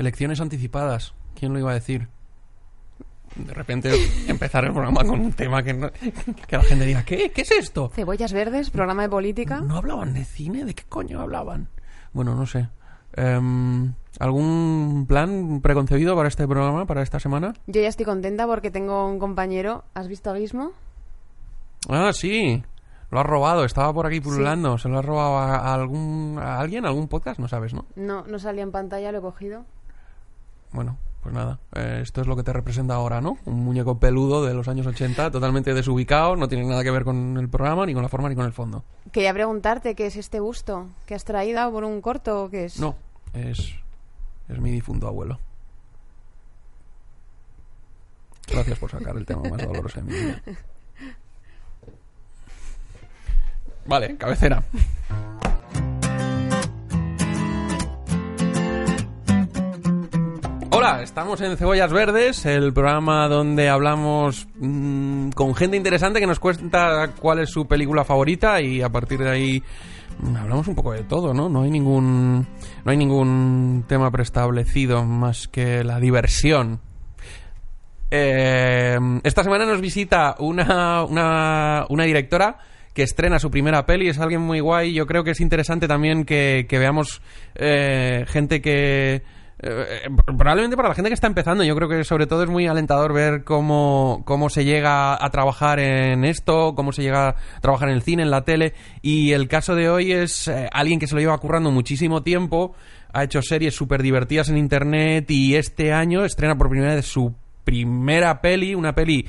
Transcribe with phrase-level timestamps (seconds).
[0.00, 1.12] Elecciones anticipadas.
[1.38, 2.08] ¿Quién lo iba a decir?
[3.36, 3.92] De repente
[4.28, 7.30] empezar el programa con un tema que, no- que la gente diga, ¿qué?
[7.30, 7.90] ¿Qué es esto?
[7.94, 9.60] Cebollas verdes, programa de política.
[9.60, 10.64] ¿No hablaban de cine?
[10.64, 11.68] ¿De qué coño hablaban?
[12.14, 12.68] Bueno, no sé.
[13.12, 17.52] Em, ¿Algún plan preconcebido para este programa, para esta semana?
[17.66, 19.84] Yo ya estoy contenta porque tengo un compañero.
[19.92, 20.72] ¿Has visto a Gizmo?
[21.90, 22.62] Ah, sí.
[23.10, 23.64] Lo has robado.
[23.66, 24.78] Estaba por aquí pululando.
[24.78, 26.84] ¿Se lo has robado a, a algún, a alguien?
[26.86, 27.38] ¿A algún podcast?
[27.38, 27.84] No sabes, ¿no?
[27.96, 29.64] No, no salía en pantalla, lo he cogido.
[30.72, 31.58] Bueno, pues nada.
[31.74, 33.38] Eh, esto es lo que te representa ahora, ¿no?
[33.44, 36.36] Un muñeco peludo de los años 80, totalmente desubicado.
[36.36, 38.52] No tiene nada que ver con el programa, ni con la forma, ni con el
[38.52, 38.84] fondo.
[39.12, 42.80] Quería preguntarte qué es este busto que has traído por un corto o qué es.
[42.80, 42.94] No,
[43.34, 43.74] es,
[44.48, 45.38] es mi difunto abuelo.
[48.50, 50.42] Gracias por sacar el tema más doloroso de mi vida.
[53.86, 54.62] Vale, cabecera.
[60.82, 66.40] Hola, estamos en Cebollas Verdes, el programa donde hablamos mm, con gente interesante que nos
[66.40, 69.62] cuenta cuál es su película favorita y a partir de ahí
[70.22, 71.50] mm, hablamos un poco de todo, ¿no?
[71.50, 72.46] No hay ningún
[72.82, 76.80] no hay ningún tema preestablecido más que la diversión.
[78.10, 82.56] Eh, esta semana nos visita una, una, una directora
[82.94, 84.94] que estrena su primera peli, es alguien muy guay.
[84.94, 87.20] Yo creo que es interesante también que, que veamos
[87.54, 89.39] eh, gente que...
[89.62, 92.66] eh, probablemente para la gente que está empezando, yo creo que sobre todo es muy
[92.66, 97.90] alentador ver cómo, cómo se llega a trabajar en esto, cómo se llega a trabajar
[97.90, 98.72] en el cine, en la tele.
[99.02, 102.74] Y el caso de hoy es eh, alguien que se lo lleva currando muchísimo tiempo,
[103.12, 107.34] ha hecho series súper divertidas en internet y este año estrena por primera vez su
[107.64, 109.28] primera peli, una peli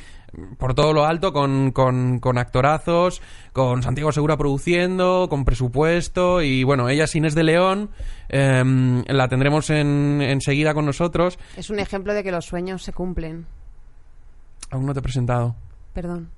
[0.57, 3.21] por todo lo alto, con, con, con actorazos,
[3.53, 7.89] con Santiago Segura produciendo, con presupuesto, y bueno, ella es Inés de León,
[8.29, 11.37] em, la tendremos en, enseguida con nosotros.
[11.57, 13.45] Es un ejemplo de que los sueños se cumplen.
[14.69, 15.55] Aún no te he presentado.
[15.93, 16.29] Perdón.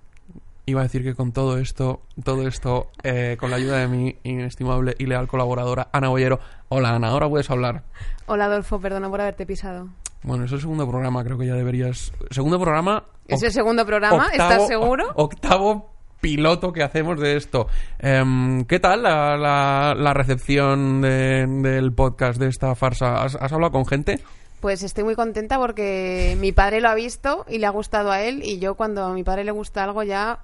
[0.65, 4.15] Iba a decir que con todo esto, todo esto, eh, con la ayuda de mi
[4.23, 6.39] inestimable y leal colaboradora, Ana Bollero.
[6.69, 7.83] Hola Ana, ahora puedes hablar.
[8.27, 9.89] Hola Adolfo, perdona por haberte pisado.
[10.23, 12.11] Bueno, es el segundo programa, creo que ya deberías...
[12.31, 13.03] Segundo programa...
[13.27, 14.27] ¿Es el segundo programa?
[14.31, 15.05] ¿Estás seguro?
[15.15, 15.91] Octavo
[16.21, 17.67] piloto que hacemos de esto.
[17.99, 23.23] Em, ¿Qué tal la, la- la recepción de- del podcast de esta farsa?
[23.23, 24.19] ¿Has, has hablado con gente?
[24.61, 28.21] Pues estoy muy contenta porque mi padre lo ha visto y le ha gustado a
[28.21, 30.39] él y yo cuando a mi padre le gusta algo ya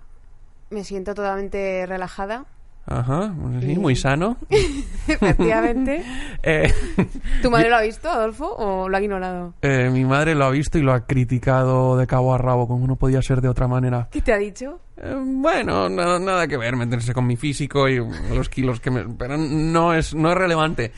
[0.69, 2.44] me siento totalmente relajada.
[2.91, 4.35] Ajá, sí, muy sano.
[5.07, 6.03] Efectivamente.
[6.41, 6.72] Eh,
[7.41, 9.53] ¿Tu madre lo ha visto, Adolfo, o lo ha ignorado?
[9.61, 12.88] eh, mi madre lo ha visto y lo ha criticado de cabo a rabo, como
[12.88, 14.07] no podía ser de otra manera.
[14.09, 14.79] ¿Qué te ha dicho?
[14.95, 17.97] Eh, bueno, nada, nada que ver, meterse con mi físico y
[18.33, 19.03] los kilos que me...
[19.16, 20.94] Pero no es, no es relevante.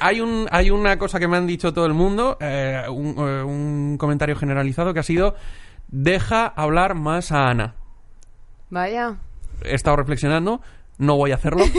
[0.00, 2.36] Hay, un, hay una cosa que me han dicho todo el mundo,
[2.90, 5.36] un, un comentario generalizado que ha sido,
[5.86, 7.74] deja hablar más a Ana.
[8.68, 9.14] Vaya.
[9.62, 10.60] He estado reflexionando,
[10.98, 11.64] no voy a hacerlo.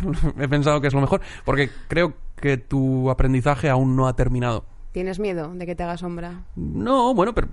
[0.38, 4.64] He pensado que es lo mejor, porque creo que tu aprendizaje aún no ha terminado.
[4.92, 6.44] ¿Tienes miedo de que te haga sombra?
[6.56, 7.48] No, bueno, pero.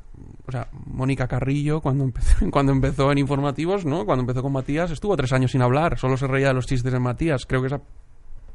[0.47, 4.05] O sea, Mónica Carrillo, cuando empezó, cuando empezó en informativos, ¿no?
[4.05, 5.97] Cuando empezó con Matías, estuvo tres años sin hablar.
[5.97, 7.45] Solo se reía de los chistes de Matías.
[7.45, 7.81] Creo que esa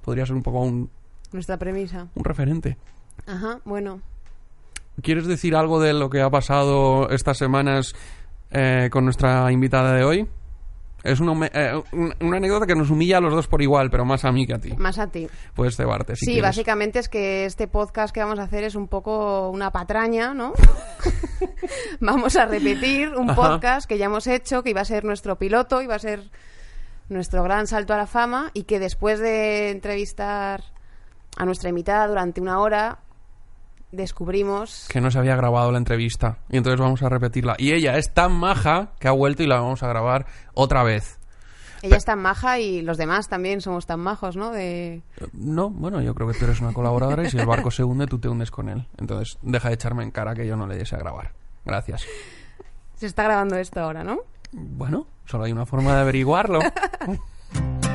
[0.02, 0.90] podría ser un poco un,
[1.32, 2.08] Nuestra premisa.
[2.14, 2.76] un referente.
[3.26, 4.00] Ajá, bueno.
[5.02, 7.94] ¿Quieres decir algo de lo que ha pasado estas semanas
[8.50, 10.28] eh, con nuestra invitada de hoy?
[11.02, 14.04] Es una, eh, un- una anécdota que nos humilla a los dos por igual, pero
[14.04, 14.72] más a mí que a ti.
[14.76, 15.28] Más a ti.
[15.54, 16.42] Puedes cebarte si sí, quieres.
[16.50, 20.52] básicamente es que este podcast que vamos a hacer es un poco una patraña, ¿no?
[22.00, 23.40] vamos a repetir un Ajá.
[23.40, 26.30] podcast que ya hemos hecho, que iba a ser nuestro piloto, iba a ser
[27.08, 30.62] nuestro gran salto a la fama y que después de entrevistar
[31.36, 32.98] a nuestra invitada durante una hora
[33.92, 37.54] descubrimos que no se había grabado la entrevista y entonces vamos a repetirla.
[37.58, 41.18] Y ella es tan maja que ha vuelto y la vamos a grabar otra vez.
[41.82, 44.50] ella es tan maja y los demás también somos tan majos, ¿no?
[44.50, 47.70] De Eh, No, bueno, yo creo que tú eres una colaboradora y si el barco
[47.70, 48.86] se hunde, tú te hundes con él.
[48.98, 51.32] Entonces, deja de echarme en cara que yo no le diese a grabar.
[51.64, 52.04] Gracias.
[52.94, 54.18] se está grabando esto ahora, ¿no?
[54.52, 56.60] Bueno, solo hay una forma de averiguarlo.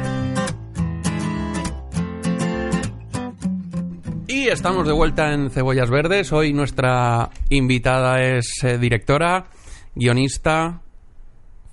[4.27, 6.33] Y estamos de vuelta en Cebollas Verdes.
[6.33, 9.45] Hoy nuestra invitada es eh, directora,
[9.93, 10.81] guionista,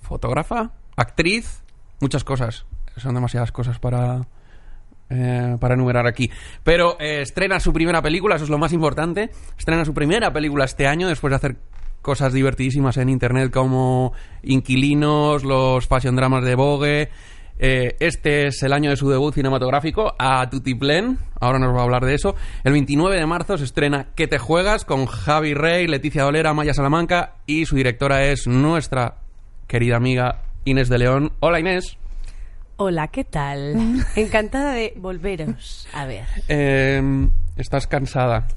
[0.01, 1.63] fotógrafa, actriz,
[1.99, 2.65] muchas cosas.
[2.97, 4.27] Son demasiadas cosas para,
[5.09, 6.29] eh, para enumerar aquí.
[6.63, 9.31] Pero eh, estrena su primera película, eso es lo más importante.
[9.57, 11.57] Estrena su primera película este año después de hacer
[12.03, 14.13] cosas divertidísimas en internet como
[14.43, 17.09] Inquilinos, los fashion dramas de Vogue.
[17.59, 21.17] Eh, este es el año de su debut cinematográfico, a Tutiplen.
[21.39, 22.35] Ahora nos va a hablar de eso.
[22.63, 24.85] El 29 de marzo se estrena ¿Qué te juegas?
[24.85, 29.15] con Javi Rey, Leticia Dolera, Maya Salamanca y su directora es nuestra
[29.67, 31.31] querida amiga Inés de León.
[31.39, 31.97] Hola Inés.
[32.77, 34.03] Hola, ¿qué tal?
[34.15, 36.25] Encantada de volveros a ver.
[36.49, 37.01] Eh,
[37.55, 38.47] ¿Estás cansada?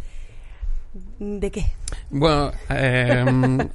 [1.19, 1.65] ¿De qué?
[2.11, 3.25] Bueno, eh,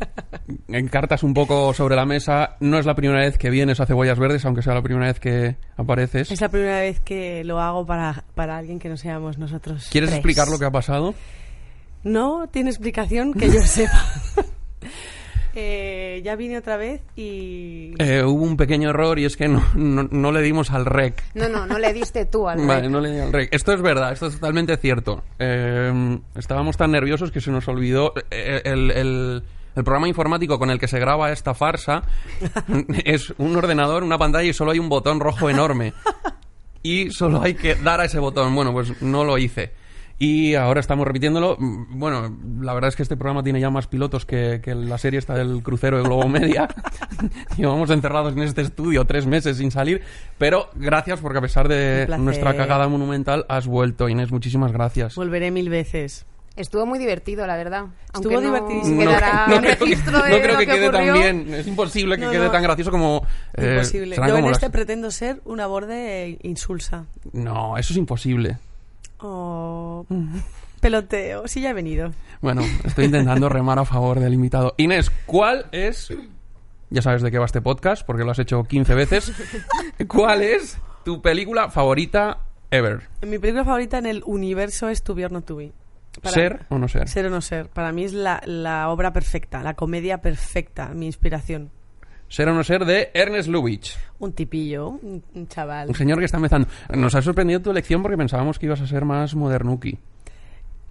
[0.67, 2.55] encartas un poco sobre la mesa.
[2.59, 5.19] No es la primera vez que vienes a Cebollas Verdes, aunque sea la primera vez
[5.19, 6.31] que apareces.
[6.31, 9.87] Es la primera vez que lo hago para, para alguien que no seamos nosotros.
[9.91, 10.17] ¿Quieres tres.
[10.19, 11.15] explicar lo que ha pasado?
[12.03, 14.05] No tiene explicación que yo sepa.
[15.55, 17.93] Eh, ya vine otra vez y...
[17.99, 21.21] Eh, hubo un pequeño error y es que no, no, no le dimos al rec.
[21.33, 22.89] No, no, no le diste tú al Vale, rey.
[22.89, 23.53] no le di al rec.
[23.53, 25.23] Esto es verdad, esto es totalmente cierto.
[25.39, 29.43] Eh, estábamos tan nerviosos que se nos olvidó eh, el, el-
[29.73, 32.03] el programa informático con el que se graba esta farsa.
[33.05, 35.93] es un ordenador, una pantalla y solo hay un botón rojo enorme.
[36.83, 38.53] Y solo hay que dar a ese botón.
[38.53, 39.71] Bueno, pues no lo hice.
[40.23, 41.57] Y ahora estamos repitiéndolo.
[41.57, 44.99] Mm, Bueno, la verdad es que este programa tiene ya más pilotos que, que la
[44.99, 46.67] serie esta del crucero de Globo Media.
[47.57, 50.03] Llevamos encerrados en este estudio tres meses sin salir.
[50.37, 54.31] Pero gracias porque a pesar de nuestra cagada monumental has vuelto, Inés.
[54.31, 55.15] Muchísimas gracias.
[55.15, 56.27] Volveré mil veces.
[56.55, 57.85] Estuvo muy divertido, la verdad.
[58.13, 58.99] Estuvo Aunque no divertidísimo.
[59.01, 61.13] Quedará no un creo que, no creo lo que quede ocurrió.
[61.13, 61.53] tan bien.
[61.55, 62.51] Es imposible que No, quede no.
[62.51, 63.25] tan gracioso como...
[63.55, 64.15] eh, Imposible.
[64.17, 67.05] Yo en como este las- pretendo ser una borde insulsa.
[67.33, 68.59] No, eso es imposible.
[69.21, 70.05] Oh,
[70.79, 71.47] peloteo.
[71.47, 72.11] Sí, ya he venido.
[72.41, 74.73] Bueno, estoy intentando remar a favor del invitado.
[74.77, 76.13] Inés, ¿cuál es...
[76.89, 79.31] Ya sabes de qué va este podcast, porque lo has hecho 15 veces.
[80.07, 82.39] ¿Cuál es tu película favorita
[82.69, 83.03] ever?
[83.21, 85.71] Mi película favorita en el universo es Not To Be.
[86.21, 87.07] Para- ¿Ser o no ser?
[87.07, 87.69] Ser o no ser.
[87.69, 91.71] Para mí es la, la obra perfecta, la comedia perfecta, mi inspiración.
[92.31, 95.89] Ser o no ser de Ernest Lubitsch, Un tipillo, un, chaval.
[95.89, 96.69] un señor que está empezando.
[96.95, 99.99] Nos ha sorprendido tu elección porque pensábamos que ibas a ser más modernuki.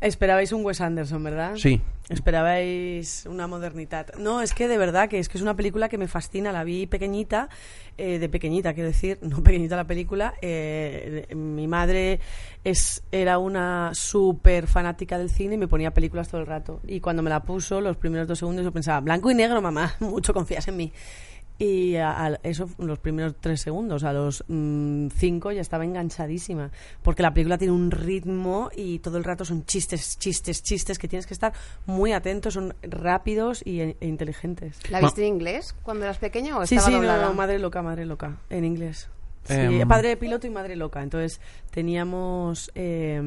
[0.03, 1.57] Esperabais un Wes Anderson, ¿verdad?
[1.57, 1.81] Sí.
[2.11, 4.15] Esperabais una modernidad.
[4.19, 6.53] No, es que de verdad que es que es una película que me fascina.
[6.53, 7.49] La vi pequeñita,
[7.97, 10.35] eh, de pequeñita quiero decir, no pequeñita la película.
[10.43, 12.21] eh, mi madre
[12.65, 16.81] es era una súper fanática del cine y me ponía películas todo el rato.
[16.87, 19.95] Y cuando me la puso, los primeros dos segundos yo pensaba, blanco y negro, mamá,
[20.01, 20.93] mucho confías en mí.
[21.61, 26.71] Y a, a- eso, los primeros tres segundos, a los mm, cinco ya estaba enganchadísima.
[27.03, 31.07] Porque la película tiene un ritmo y todo el rato son chistes, chistes, chistes que
[31.07, 31.53] tienes que estar
[31.85, 34.79] muy atento, son rápidos y, e, e inteligentes.
[34.91, 37.27] ¿La viste en inglés cuando eras pequeña o Sí, estaba sí, doblada?
[37.27, 39.11] no, madre loca, madre loca, en inglés.
[39.45, 39.89] Sí, Em.
[39.89, 41.03] padre de piloto y madre loca.
[41.03, 41.41] Entonces
[41.71, 42.71] teníamos.
[42.75, 43.21] eh,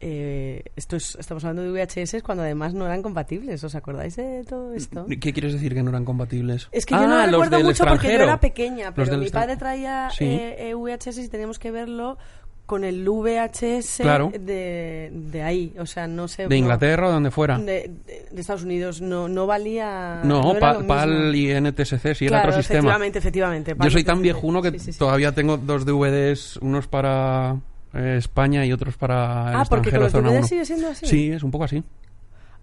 [0.00, 3.62] eh, esto es- estamos hablando de VHS cuando además no eran compatibles.
[3.64, 5.06] ¿Os acordáis de todo esto?
[5.20, 6.68] ¿Qué quieres decir que no eran compatibles?
[6.72, 9.30] Es que yo Ah, no lo los recuerdo mucho porque yo era pequeña, pero mi
[9.30, 10.24] padre traía Sí.
[10.24, 12.18] eh, eh, VHS y teníamos que verlo
[12.66, 14.32] con el VHS Claro.
[14.38, 15.72] de, de ahí.
[15.78, 16.42] O sea, no sé.
[16.42, 17.58] ¿De no- Inglaterra o de donde fuera?
[17.58, 17.64] De,
[18.04, 19.00] de- de Estados Unidos.
[19.00, 20.20] No, no valía.
[20.24, 20.94] No, era Pa- lo mismo.
[20.94, 22.78] PAL y NTSC, si era Claro, otro sistema.
[22.80, 23.70] Efectivamente, efectivamente.
[23.72, 24.98] Yo PAL soy tan viejuno que Sí, sí, sí.
[24.98, 27.56] todavía tengo dos DVDs, unos para
[27.94, 31.06] eh, España y otros para el Ah, porque con extranjero los DVDs sigue siendo así.
[31.06, 31.82] Sí, es un poco así.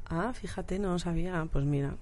[0.09, 1.47] Ah, fíjate, no lo sabía.
[1.51, 1.95] Pues mira.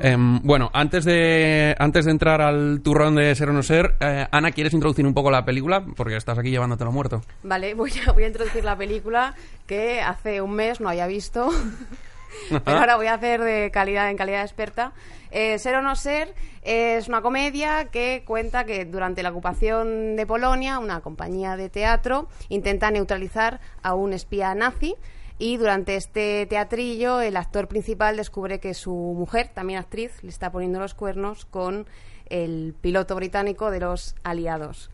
[0.00, 4.26] Em, bueno, antes de, antes de entrar al turrón de ser o no ser, eh,
[4.30, 5.84] Ana, ¿quieres introducir un poco la película?
[5.96, 7.22] Porque estás aquí llevándotelo muerto.
[7.42, 9.34] Vale, voy a, voy a introducir la película
[9.66, 11.48] que hace un mes no había visto.
[12.64, 14.92] Pero ahora voy a hacer de calidad en calidad experta.
[15.30, 20.26] Eh, ser o no ser es una comedia que cuenta que durante la ocupación de
[20.26, 24.94] Polonia, una compañía de teatro intenta neutralizar a un espía nazi
[25.38, 30.50] y durante este teatrillo el actor principal descubre que su mujer, también actriz, le está
[30.50, 31.86] poniendo los cuernos con
[32.28, 34.90] el piloto británico de los aliados.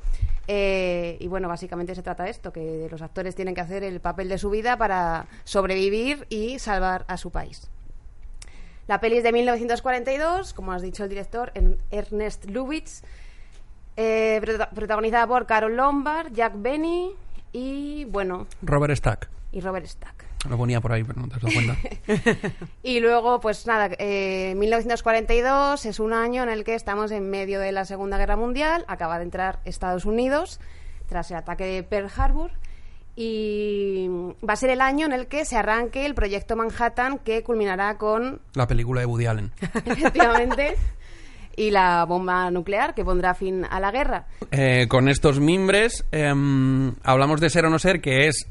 [0.48, 4.00] Eh, y bueno, básicamente se trata de esto, que los actores tienen que hacer el
[4.00, 7.70] papel de su vida para sobrevivir y salvar a su país.
[8.88, 13.04] La peli es de 1942, como has dicho el director, en- Ernest Lubitsch,
[13.96, 17.12] eh, prota- protagonizada por Carol Lombard, Jack Benny
[17.52, 19.28] y, bueno, Robert Stack.
[19.52, 20.24] y Robert Stack.
[20.48, 21.76] Lo ponía por ahí, pero no te has dado cuenta.
[22.82, 27.60] Y luego, pues nada, eh, 1942 es un año en el que estamos en medio
[27.60, 30.58] de la Segunda Guerra Mundial, acaba de entrar Estados Unidos
[31.08, 32.50] tras el ataque de Pearl Harbor
[33.14, 34.08] y
[34.48, 37.98] va a ser el año en el que se arranque el proyecto Manhattan que culminará
[37.98, 39.52] con, La película de Woody Allen.
[39.84, 40.76] efectivamente,
[41.56, 44.26] y la bomba nuclear que pondrá fin a la guerra.
[44.50, 48.48] Eh, con estos mimbres em, hablamos de Ser o No Ser, que es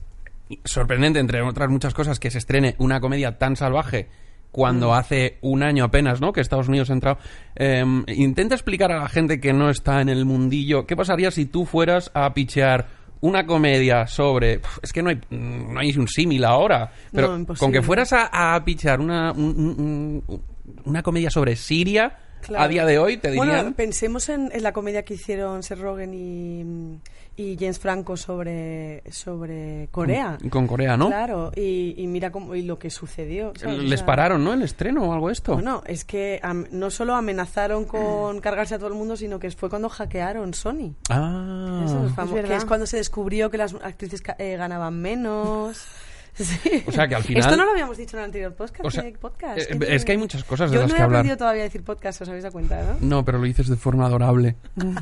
[0.66, 4.08] sorprendente, entre otras muchas cosas, que se estrene una comedia tan salvaje
[4.52, 6.34] cuando hace un año apenas, ¿no?
[6.34, 7.18] Que Estados Unidos ha entrado.
[7.56, 11.46] Em, intenta explicar a la gente que no está en el mundillo qué pasaría si
[11.46, 12.88] tú fueras a pichear
[13.22, 14.60] una comedia sobre...
[14.82, 18.56] Es que no hay, no hay un símil ahora, pero No, con que fueras a,
[18.56, 20.42] a pichear una, un- un- un-
[20.86, 22.64] una comedia sobre Siria, Claro.
[22.64, 23.48] a día de hoy te dirían...
[23.48, 27.00] Bueno, pensemos en, en la comedia que hicieron Seth Rogen y,
[27.42, 30.38] y James Franco sobre, sobre Corea.
[30.50, 31.08] con Corea, ¿no?
[31.08, 33.54] Claro, y, y mira cómo, y lo que sucedió.
[33.56, 33.80] ¿sabes?
[33.80, 34.54] O Les sea, pararon, ¿no?
[34.54, 35.54] El estreno o algo esto.
[35.56, 39.50] Bueno, es que am- no solo amenazaron con cargarse a todo el mundo, sino que
[39.52, 40.94] fue cuando hackearon Sony.
[41.10, 41.84] Ah.
[41.86, 42.50] Eso es, famo- verdad.
[42.50, 45.86] que es cuando se descubrió que las actrices ca- eh, ganaban menos.
[46.34, 46.84] Sí.
[46.88, 48.86] O sea, que al final- Esto no lo habíamos dicho en el anterior podcast.
[48.86, 49.60] O sea, eh, podcast.
[49.70, 51.20] eh, ¿Qué es que hay muchas cosas de Yo las no que he hablar.
[51.20, 52.96] aprendido todavía a decir podcast, os habéis dado cuenta, ¿no?
[53.02, 54.56] No, pero lo dices de forma adorable.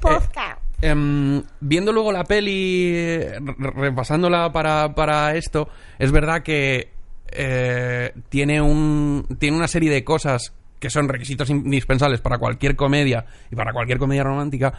[0.00, 0.51] Podcast.
[0.84, 6.88] Em, viendo luego la peli, re- repasándola para, para esto, es verdad que
[7.28, 13.24] eh, tiene, un, tiene una serie de cosas que son requisitos indispensables para cualquier comedia
[13.50, 14.72] y para cualquier comedia romántica.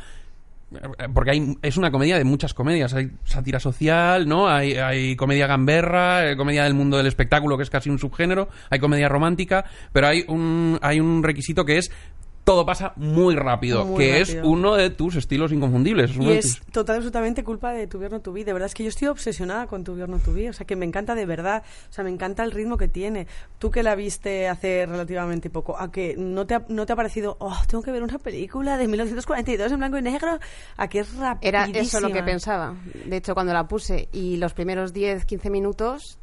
[0.74, 2.94] eh, Porque hay, es una comedia de muchas comedias.
[2.94, 4.50] Hay sátira social, ¿no?
[4.50, 8.50] Hay, hay comedia gamberra, eh, comedia del mundo del espectáculo, que es casi un subgénero.
[8.70, 11.92] Hay comedia romántica, pero hay un, hay un requisito que es
[12.44, 14.42] todo pasa muy rápido, Muy que rápido.
[14.42, 16.12] es uno de tus estilos inconfundibles.
[16.12, 18.44] es Y es tus- total absolutamente culpa de Tu Vierno Tu Vi.
[18.44, 20.50] De verdad es que yo estoy obsesionada con Tu Vierno Tu Vi.
[20.50, 21.64] O sea, que me encanta de verdad.
[21.90, 23.28] O sea, me encanta el ritmo que tiene.
[23.60, 26.96] Tú que la viste hace relativamente poco, ¿a que no te ha, no te ha
[26.98, 30.38] parecido, oh, tengo que ver una película de 1942 en blanco y negro?
[30.76, 31.66] ¿A que es rapidísima?
[31.66, 32.76] Era eso lo que pensaba.
[33.06, 36.18] De hecho, cuando la puse y los primeros 10, 15 minutos,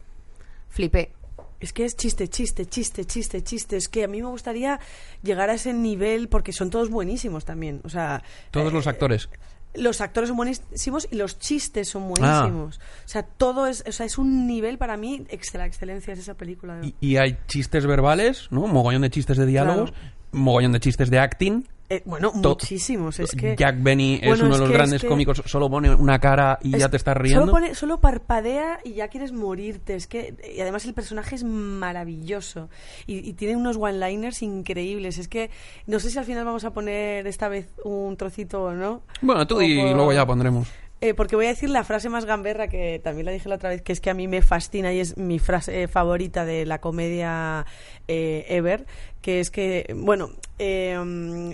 [0.68, 1.12] flipé.
[1.60, 3.76] Es que es chiste, chiste, chiste, chiste, chiste.
[3.76, 4.80] Es que a mí me gustaría
[5.22, 7.80] llegar a ese nivel porque son todos buenísimos también.
[7.84, 9.28] O sea, Todos eh, los actores.
[9.74, 12.40] Los actores son buenísimos y los chistes son Ah.
[12.42, 12.78] buenísimos.
[13.04, 16.34] O sea, todo es, o sea, es un nivel para mí, la excelencia es esa
[16.34, 16.80] película.
[16.82, 18.66] Y, y hay chistes verbales, ¿no?
[18.66, 19.92] Mogollón de chistes de diálogos,
[20.32, 21.68] mogollón de chistes de acting.
[21.92, 23.18] Eh, bueno, To- muchísimos.
[23.18, 25.42] Es que Jack Benny es uno es de los es grandes que- cómicos.
[25.44, 27.40] Solo pone una cara y es- ya te estás riendo.
[27.40, 29.96] Solo, pone- solo parpadea y ya quieres morirte.
[29.96, 32.68] Es que, y además el personaje es maravilloso.
[33.06, 35.18] Y, y tiene unos one-liners increíbles.
[35.18, 35.50] Es que
[35.86, 39.02] no sé si al final vamos a poner esta vez un trocito o no.
[39.20, 40.68] Bueno, tú O y por- luego ya pondremos.
[41.02, 43.70] Eh, porque voy a decir la frase más gamberra que también la dije la otra
[43.70, 46.66] vez, que es que a mí me fascina y es mi frase eh, favorita de
[46.66, 47.64] la comedia
[48.06, 48.84] eh, ever,
[49.20, 51.50] que es que, bueno, eh, mm,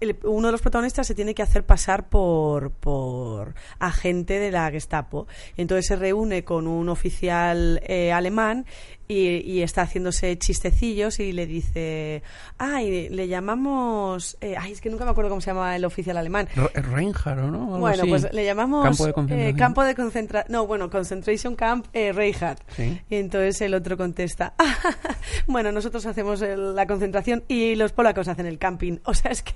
[0.00, 4.70] el- uno de los protagonistas se tiene que hacer pasar por, por agente de la
[4.70, 5.26] Gestapo.
[5.58, 8.64] Entonces se reúne con un oficial eh, alemán
[9.08, 12.22] y, y está haciéndose chistecillos y le dice,
[12.58, 16.16] ay, le llamamos, eh, ay, es que nunca me acuerdo cómo se llama el oficial
[16.16, 16.48] alemán.
[16.74, 17.64] Reinhardt, ¿o ¿no?
[17.74, 18.08] Algo Bueno, así.
[18.10, 19.56] pues le llamamos Campo de eh, concentración.
[19.58, 20.52] campo de concentración.
[20.52, 22.62] No, bueno, Concentration Camp eh, Reinhardt.
[22.74, 23.00] Sí.
[23.10, 24.54] Y entonces el otro contesta:
[25.46, 27.09] Bueno, nosotros hacemos el- la concentración
[27.48, 28.98] y los polacos hacen el camping.
[29.04, 29.52] O sea, es que.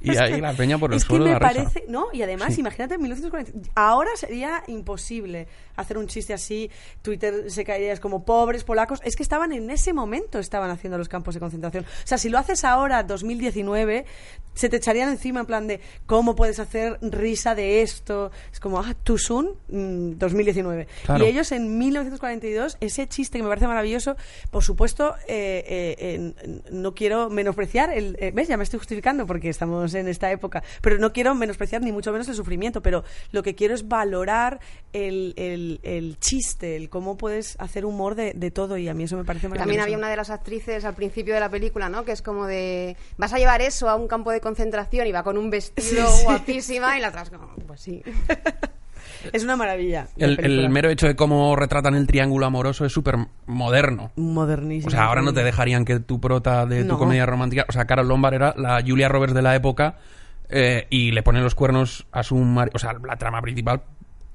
[0.00, 1.62] Y es ahí que- la peña por el es suelo que de me la risa.
[1.64, 2.60] parece, no, y además, Sí.
[2.60, 3.70] imagínate en 1940.
[3.74, 6.70] Ahora sería imposible hacer un chiste así.
[7.02, 9.00] Twitter se caería es como pobres polacos.
[9.04, 11.84] Es que estaban en ese momento, estaban haciendo los campos de concentración.
[11.84, 14.04] O sea, si lo haces ahora, 2019,
[14.54, 18.30] se te echarían encima en plan de cómo puedes hacer risa de esto.
[18.52, 20.86] Es como, ah, soon, mm, 2019.
[21.04, 21.24] Claro.
[21.24, 24.16] Y ellos en 1942, ese chiste que me parece maravilloso,
[24.50, 28.16] por supuesto, eh, eh, eh, no quiero menospreciar el.
[28.20, 28.48] eh, ¿Ves?
[28.48, 30.62] Ya me estoy justificando porque estamos en esta época.
[30.80, 32.80] Pero no quiero menospreciar ni mucho menos el sufrimiento.
[32.82, 34.60] Pero lo que quiero es valorar
[34.92, 38.76] el, el- el chiste, el cómo puedes hacer humor de, de todo.
[38.78, 39.64] Y a mí eso me parece maravilloso.
[39.64, 42.04] También había una de las actrices al principio de la película, ¿no?
[42.04, 45.22] Que es como de, vas a llevar eso a un campo de concentración y va
[45.22, 46.24] con un vestido Sí, sí.
[46.24, 48.02] guapísima y la otra es como, pues sí.
[49.32, 50.06] Es una maravilla.
[50.16, 54.12] la El, mero hecho de cómo retratan el triángulo amoroso es súper moderno.
[54.16, 54.88] Modernísimo.
[54.88, 56.98] O sea, ahora no te dejarían que tu prota de tu No.
[56.98, 57.64] comedia romántica...
[57.68, 59.98] O sea, Carol Lombard era la Julia Roberts de la época
[60.48, 62.72] eh, y le pone los cuernos a su marido...
[62.76, 63.82] O sea, la trama principal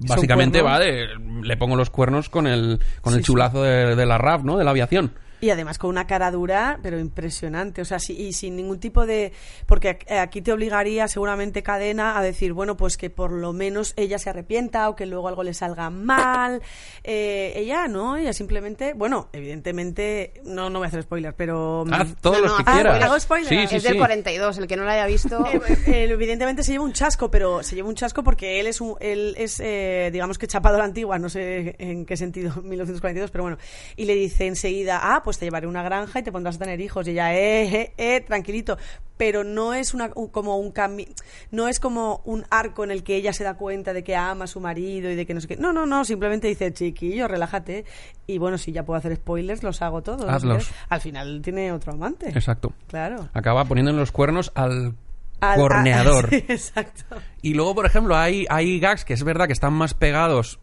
[0.08, 1.08] básicamente va de...
[1.42, 3.26] Le pongo los cuernos con el, con el sí.
[3.26, 4.56] chulazo de, de la RAF, ¿no?
[4.56, 5.12] De la aviación.
[5.42, 7.82] Y además con una cara dura, pero impresionante.
[7.82, 9.32] O sea, sí, y sin ningún tipo de.
[9.66, 13.92] Porque ac- aquí te obligaría seguramente cadena a decir, bueno, pues que por lo menos
[13.96, 16.62] ella se arrepienta o que luego algo le salga mal.
[17.02, 18.92] Eh, ella no, ella simplemente.
[18.94, 20.32] Bueno, evidentemente.
[20.44, 21.84] No, no voy a hacer spoiler, pero.
[21.86, 22.80] mm, Haz todos No, los no, que quieras.
[22.82, 23.02] spoiler.
[23.02, 23.48] Hago spoiler.
[23.48, 23.98] Sí, sí, es del sí.
[23.98, 25.44] 42, el que no lo haya visto.
[25.52, 28.80] Eh, eh, evidentemente se lleva un chasco, pero se lleva un chasco porque él es,
[28.80, 32.54] un, él es eh, digamos que chapado a la antigua, no sé en qué sentido,
[32.62, 33.58] 1942, pero bueno.
[33.96, 36.58] Y le dice enseguida, ah, pues te llevaré a una granja y te pondrás a
[36.60, 37.06] tener hijos.
[37.06, 38.76] Y ella, eh, eh, eh, tranquilito.
[39.16, 41.06] Pero no es una, un- como un cami
[41.50, 44.44] no es como un arco en el que ella se da cuenta de que ama
[44.44, 45.56] a su marido y de que no sé qué.
[45.56, 47.84] No, no, no, simplemente dice, chiquillo, relájate.
[48.26, 50.28] Y bueno, si ya puedo hacer spoilers, los hago todos.
[50.28, 50.70] Hazlos.
[50.88, 52.30] Al final tiene otro amante.
[52.30, 52.72] Exacto.
[52.88, 53.28] Claro.
[53.32, 54.94] Acaba poniendo los cuernos al
[55.40, 56.26] Al- corneador.
[56.26, 57.04] a- sí, exacto.
[57.42, 60.58] Y luego, por ejemplo, hay, hay gags que es verdad que están más pegados,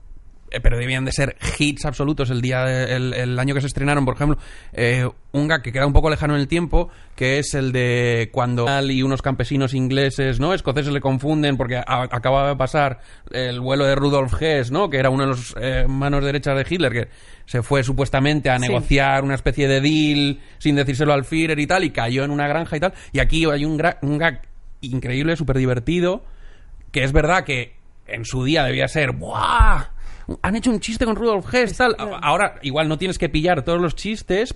[0.61, 4.05] pero debían de ser hits absolutos el día de- el, el año que se estrenaron.
[4.05, 4.37] Por ejemplo,
[4.73, 8.29] eh, un gag que queda un poco lejano en el tiempo, que es el de
[8.31, 10.53] cuando Al y unos campesinos ingleses, ¿no?
[10.53, 12.99] Escoceses le confunden porque a- acaba de pasar
[13.31, 14.89] el vuelo de Rudolf Hess, ¿no?
[14.89, 17.07] Que era uno de los eh, manos derechas de Hitler, que
[17.45, 18.67] se fue supuestamente a Sí.
[18.67, 22.47] negociar una especie de deal sin decírselo al Führer y tal, y cayó en una
[22.47, 22.93] granja y tal.
[23.11, 24.41] Y aquí hay un, gra- un gag
[24.81, 26.23] increíble, súper divertido,
[26.91, 27.75] que es verdad que
[28.07, 29.89] en su día debía ser ¡buah!
[30.41, 31.95] Han hecho un chiste con Rudolf Hess, tal.
[31.97, 34.55] Ahora, igual no tienes que pillar todos los chistes.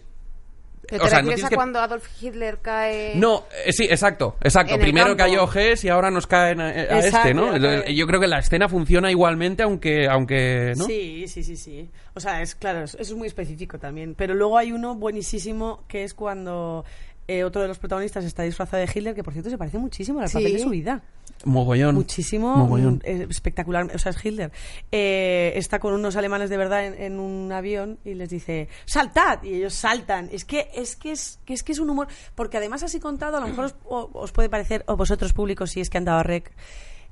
[0.88, 3.14] ¿Te, o sea, no a que- cuando Adolf Hitler cae...?
[3.16, 4.78] No, eh, sí, exacto, exacto.
[4.78, 7.56] Primero cayó Hess y ahora nos caen a, a este, ¿no?
[7.88, 10.84] Yo creo que la escena funciona igualmente, aunque, aunque, ¿no?
[10.86, 11.90] Sí, sí, sí, sí.
[12.16, 14.14] O sea, es claro, es- eso es muy específico también.
[14.16, 16.84] Pero luego hay uno buenísimo que es cuando
[17.30, 20.20] eh, otro de los protagonistas está disfrazado de Hitler, que por cierto se parece muchísimo
[20.20, 20.34] al Sí.
[20.38, 21.02] papel de su vida.
[21.44, 21.96] Mogollón.
[21.96, 23.02] Muchísimo, Mogollón.
[23.04, 23.90] eh, espectacular.
[23.94, 24.52] O sea, es Hitler.
[24.92, 29.44] Eh, está con unos alemanes de verdad en, en un avión y les dice ¡Saltad!
[29.44, 30.30] Y ellos saltan.
[30.32, 32.08] Es que es que es que es que es un humor.
[32.36, 35.90] Porque además así contado, a lo mejor os puede parecer, o vosotros públicos, si es
[35.90, 36.52] que han dado a rec,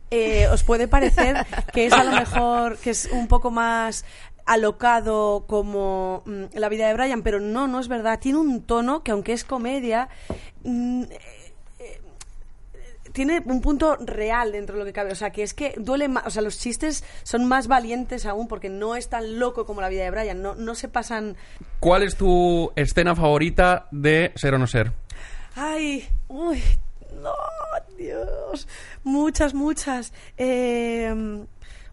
[0.10, 4.04] eh, os puede parecer que es a lo mejor que es un poco más
[4.46, 8.20] alocado como mm, la vida de Brian, pero no, no es verdad.
[8.20, 10.10] Tiene un tono que aunque es comedia,
[10.64, 11.04] mm,
[13.14, 15.12] tiene un punto real dentro de lo que cabe.
[15.12, 16.26] O sea, que es que duele más.
[16.28, 19.90] O sea, los chistes son más valientes aún porque no es tan loco como la
[19.90, 20.42] vida de Brian.
[20.42, 21.36] No, no se pasan.
[21.80, 24.92] ¿Cuál es tu escena favorita de Ser o No Ser?
[25.56, 26.62] Ay, uy,
[27.22, 27.34] no,
[27.98, 28.68] Dios.
[29.04, 30.14] Muchas, muchas.
[30.38, 31.44] Eh,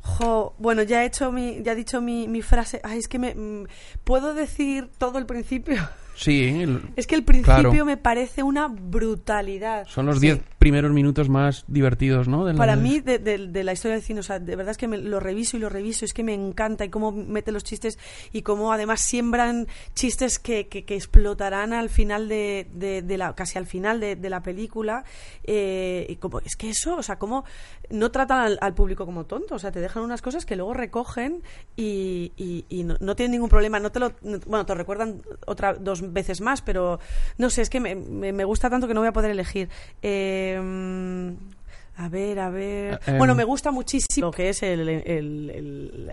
[0.02, 2.80] jo, bueno, ya he hecho mi, ya he dicho mi, mi frase.
[2.84, 3.34] Ay, es que me.
[3.34, 3.66] mm,
[4.04, 5.76] ¿Puedo decir todo el principio?
[6.14, 7.84] Sí, el- Es que el principio Claro.
[7.84, 9.86] me parece una brutalidad.
[9.86, 10.26] son los Sí.
[10.58, 12.44] 10 primeros minutos más divertidos, ¿no?
[12.44, 14.72] De la- Para mí, de, de- de la historia del cine, o sea, de verdad
[14.72, 17.52] es que me, lo reviso y lo reviso, es que me encanta y cómo mete
[17.52, 17.96] los chistes
[18.32, 23.56] y cómo además siembran chistes que, que- que explotarán al final de, de- la, casi
[23.56, 25.04] al final de, la película.
[25.44, 27.44] eh, y como, es que eso, o sea, cómo
[27.90, 30.74] no tratan al, al público como tonto, o sea, te dejan unas cosas que luego
[30.74, 31.42] recogen
[31.76, 35.22] y, y- y no, no tienen ningún problema, no te lo, no- bueno, te recuerdan
[35.46, 36.98] otra, dos veces más, pero
[37.38, 39.68] no sé, es que me, me- me gusta tanto que no voy a poder elegir.
[40.02, 43.00] Eh, a ver, a ver.
[43.06, 43.38] Eh, bueno, em.
[43.38, 46.06] me gusta muchísimo lo que es el,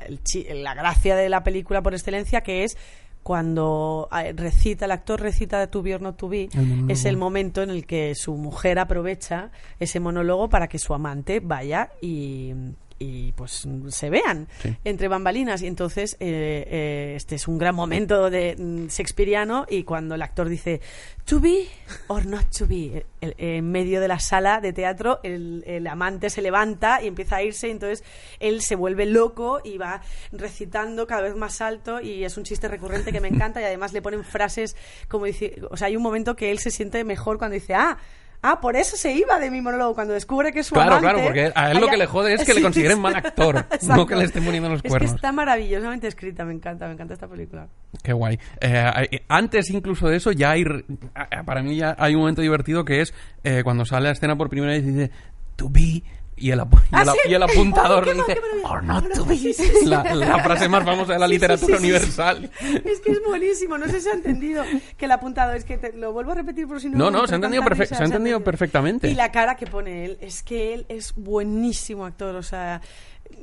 [0.63, 2.78] la gracia de la película por excelencia, que es
[3.21, 7.17] cuando eh, recita, el actor recita To Be or Not To Be, El es el
[7.17, 12.54] momento en el que su mujer aprovecha ese monólogo para que su amante vaya y,
[12.97, 14.75] y, pues se vean Sí.
[14.86, 15.62] entre bambalinas.
[15.62, 20.21] Y entonces eh, eh, este es un gran momento de mm, shakespeariano y cuando el
[20.21, 20.81] actor dice
[21.25, 21.65] To be
[22.08, 26.29] or not to be, el- en medio de la sala de teatro el, el amante
[26.29, 28.03] se levanta y empieza a irse y entonces
[28.39, 32.67] él se vuelve loco y va recitando cada vez más alto y es un chiste
[32.67, 34.75] recurrente que me encanta y además le ponen frases
[35.08, 37.97] como dice, o sea, hay un momento que él se siente mejor cuando dice, ah,
[38.47, 41.08] Ah, por eso se iba de mi monólogo cuando descubre que es su Claro, amante.
[41.08, 44.05] claro, porque a él lo que le jode es que le consideren mal actor, no
[44.05, 45.12] que le estén poniendo los Es cuernos.
[45.12, 47.67] que está maravillosamente escrita, me encanta, me encanta esta película.
[48.03, 48.38] Qué guay.
[48.62, 50.63] Eh, antes incluso de eso ya hay...
[51.45, 54.49] Para mí ya hay un momento divertido que es eh, cuando sale la escena por
[54.49, 55.12] primera vez y dice
[55.55, 56.03] To be...
[56.38, 58.38] Y el, apu- y Ah, el- y el apuntador le dice.
[58.65, 59.56] Or not to be.
[59.86, 62.52] La, la frase más famosa de la sí, literatura sí, sí, universal.
[62.84, 64.63] Es que es buenísimo, no sé si se ha entendido
[64.98, 66.98] que el apuntado es que te, lo vuelvo a repetir por si no.
[66.98, 69.10] No, no, se ha entendido risa, se ha entendido perfectamente.
[69.10, 72.82] Y la cara que pone él, es que él es buenísimo actor, o sea,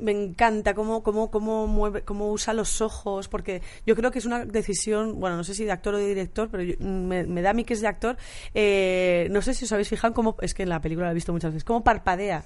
[0.00, 4.26] me encanta cómo, cómo, cómo mueve, cómo usa los ojos, porque yo creo que es
[4.26, 7.40] una decisión, bueno, no sé si de actor o de director, pero yo- me, me
[7.40, 8.16] da a mí que es de actor.
[8.54, 11.14] Eh, no sé si os habéis fijado cómo, es que en la película la he
[11.14, 12.44] visto muchas veces, cómo parpadea.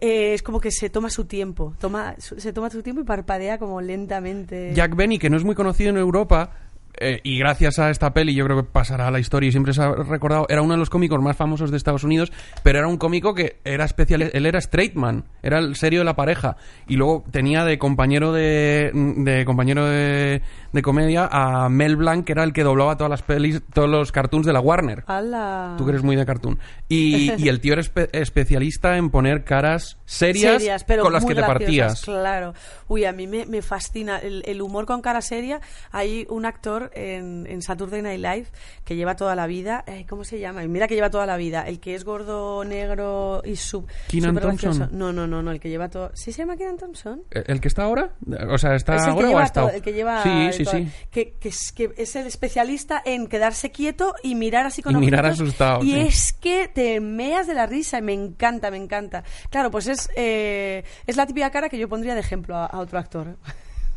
[0.00, 3.58] Eh, es como que se toma su tiempo, toma, se toma su tiempo y parpadea
[3.58, 4.72] como lentamente.
[4.74, 6.50] Jack Benny, que no es muy conocido en Europa,
[6.98, 9.72] eh, y gracias a esta peli yo creo que pasará a la historia y siempre
[9.72, 12.88] se ha recordado, era uno de los cómicos más famosos de Estados Unidos, pero era
[12.88, 16.56] un cómico que era especial, él era straight man, era el serio de la pareja
[16.86, 22.32] y luego tenía de compañero de, de compañero de, de comedia a Mel Blanc que
[22.32, 25.04] era el que doblaba todas las pelis, todos los cartoons de la Warner.
[25.06, 25.74] ¡Hala!
[25.78, 26.58] Tú que eres muy de cartoon.
[26.88, 31.24] Y, y el tío era espe- especialista en poner caras serias, Serias, pero con las
[31.24, 32.02] que te partías.
[32.02, 32.54] Claro.
[32.88, 35.60] Uy, a mí me, me fascina el, el humor con cara seria.
[35.92, 38.46] Hay un actor en, en Saturday Night Live
[38.84, 39.84] que lleva toda la vida.
[39.86, 40.62] eh, ¿Cómo se llama?
[40.64, 41.62] Mira que lleva toda la vida.
[41.66, 43.86] El que es gordo, negro y sub.
[44.08, 44.34] Keenan.
[44.36, 44.88] Thompson.
[44.92, 45.50] No, no, no, no.
[45.50, 46.10] El que lleva todo.
[46.14, 47.22] ¿Sí se llama Keenan Thompson?
[47.30, 48.10] ¿El el que está ahora?
[48.50, 49.70] O sea, ¿está es el que, ahora o ha lleva estado?
[49.70, 50.88] el que lleva sí, sí, todo- sí.
[51.10, 54.98] Que, que es, que es el especialista en quedarse quieto y mirar así con Y
[54.98, 55.98] mirar asustado, y sí.
[56.00, 60.08] es que te meas de la risa y me encanta me encanta claro pues es
[60.16, 63.36] eh, es la típica cara que yo pondría de ejemplo a, a otro actor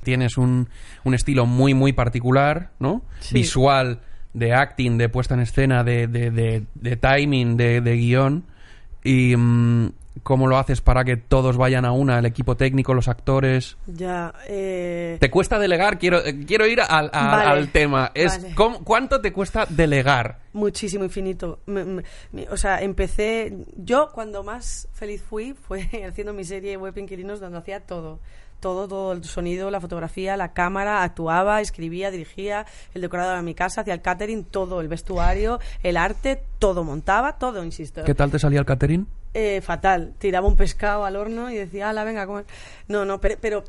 [0.07, 0.69] Tienes un,
[1.03, 3.01] un estilo muy, muy particular, ¿no?
[3.19, 3.33] Sí.
[3.35, 3.99] Visual,
[4.33, 8.45] de acting, de puesta en escena, de, de, de- de timing, de, de guion.
[9.03, 9.91] Y mm,
[10.23, 13.77] cómo lo haces para que todos vayan a una, el equipo técnico, los actores.
[13.85, 15.99] ya eh, ¿Te cuesta delegar?
[15.99, 17.49] Quiero, eh, quiero ir al, a- Vale.
[17.51, 18.11] al tema.
[18.15, 18.55] Es Vale.
[18.55, 20.39] ¿cómo- ¿Cuánto te cuesta delegar?
[20.53, 26.33] muchísimo infinito Me- me- me- o sea empecé yo cuando más feliz fui fue haciendo
[26.33, 28.19] mi serie web Inquilinos donde hacía todo
[28.59, 33.53] todo, todo el sonido, la fotografía, la cámara, actuaba, escribía, dirigía, el decorado de mi
[33.53, 38.03] casa, hacía el catering, todo, el vestuario, el arte, todo, montaba, todo, insisto.
[38.03, 39.07] ¿Qué tal te salía el catering?
[39.33, 40.13] Eh, fatal.
[40.17, 42.45] Tiraba un pescado al horno y decía, ala, venga, comer.
[42.87, 43.63] No, no, pero, pero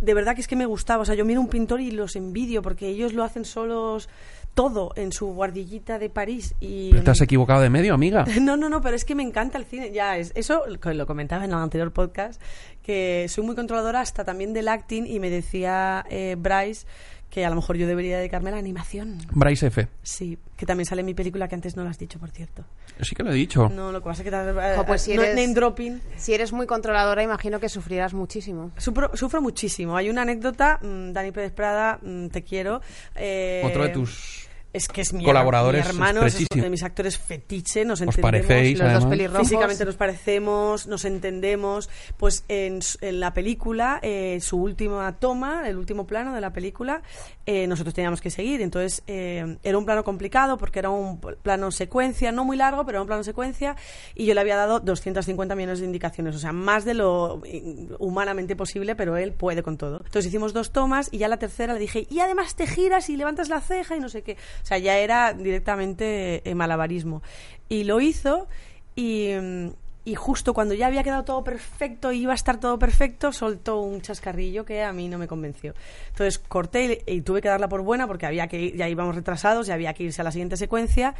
[0.00, 1.02] de verdad que es que me gustaba.
[1.02, 4.08] O sea, yo miro un pintor y los envidio porque ellos lo hacen solos
[4.58, 6.52] todo en su guardillita de París.
[6.58, 8.24] Y, Pero te has equivocado de medio, amiga.
[8.40, 9.92] no, no, no, pero es que me encanta el cine.
[9.92, 12.42] Ya, es, eso lo comentaba en el anterior podcast,
[12.82, 16.86] que soy muy controladora hasta también del acting y me decía eh, Bryce
[17.30, 19.18] que a lo mejor yo debería dedicarme a la animación.
[19.30, 19.86] Bryce F.
[20.02, 22.64] Sí, que también sale en mi película que antes no lo has dicho, por cierto.
[23.02, 23.68] Sí que lo he dicho.
[23.68, 24.30] No, lo que pasa es que...
[24.30, 26.00] te- Jo, pues si no- eres- name dropping.
[26.16, 28.70] Si eres muy controladora, imagino que sufrirás muchísimo.
[28.78, 29.94] Sufro, sufro muchísimo.
[29.96, 32.80] Hay una anécdota, mm, Dani Pérez Prada, mm, te quiero.
[33.14, 36.62] eh, Otro de tus es que es mi, colaboradores mi hermano, es estrechísimo.
[36.64, 38.46] de mis actores fetiche, nos Os entendemos.
[38.46, 39.40] parecéis, Los dos.
[39.40, 41.88] Físicamente nos parecemos, nos entendemos.
[42.16, 46.52] Pues en, s- en la película, eh, su última toma, el último plano de la
[46.52, 47.02] película,
[47.46, 48.60] eh, nosotros teníamos que seguir.
[48.60, 52.96] Entonces, eh, era un plano complicado porque era un plano secuencia, no muy largo, pero
[52.98, 53.76] era un plano secuencia.
[54.14, 57.88] Y yo le había dado 250 millones de indicaciones, o sea, más de lo eh,
[57.98, 59.96] humanamente posible, pero él puede con todo.
[60.04, 63.16] Entonces hicimos dos tomas y ya la tercera le dije, y además te giras y
[63.16, 64.36] levantas la ceja y no sé qué.
[64.62, 67.22] O sea, ya era directamente eh, malabarismo.
[67.68, 68.48] Y lo hizo
[68.96, 69.68] y, mm,
[70.04, 73.80] y justo cuando ya había quedado todo perfecto y iba a estar todo perfecto, soltó
[73.82, 75.74] un chascarrillo que a mí no me convenció.
[76.08, 79.14] Entonces corté y, y tuve que darla por buena porque había que ir- ya íbamos
[79.14, 81.14] retrasados, ya había que irse a la siguiente secuencia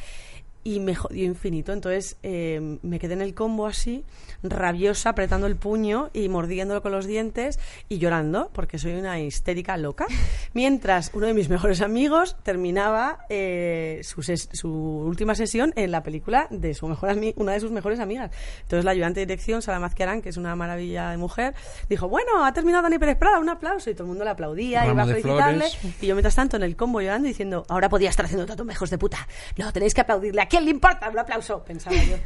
[0.65, 1.73] y me jodió infinito.
[1.73, 4.05] Entonces eh, me quedé en el combo así,
[4.43, 9.77] rabiosa, apretando el puño y mordiéndolo con los dientes y llorando, porque soy una histérica
[9.77, 10.07] loca.
[10.55, 16.47] Mientras uno de mis mejores amigos terminaba eh, su, su última sesión en la película
[16.51, 18.31] de su mejor una de sus mejores amigas.
[18.63, 21.55] Entonces la ayudante de dirección, Sara Mazquiarán, que es una maravilla de mujer,
[21.89, 23.91] dijo, bueno, ha terminado Dani Pérez Prada, un aplauso.
[23.91, 25.67] Y todo el mundo le aplaudía, Ramo iba a felicitarle.
[26.01, 28.91] Y yo mientras tanto en el combo llorando diciendo, ahora podía estar haciendo tanto mejos
[28.91, 29.27] de puta.
[29.57, 30.43] No, tenéis que aplaudirle.
[30.43, 31.09] ¿A quién le importa?
[31.11, 32.17] Un aplauso, pensaba yo.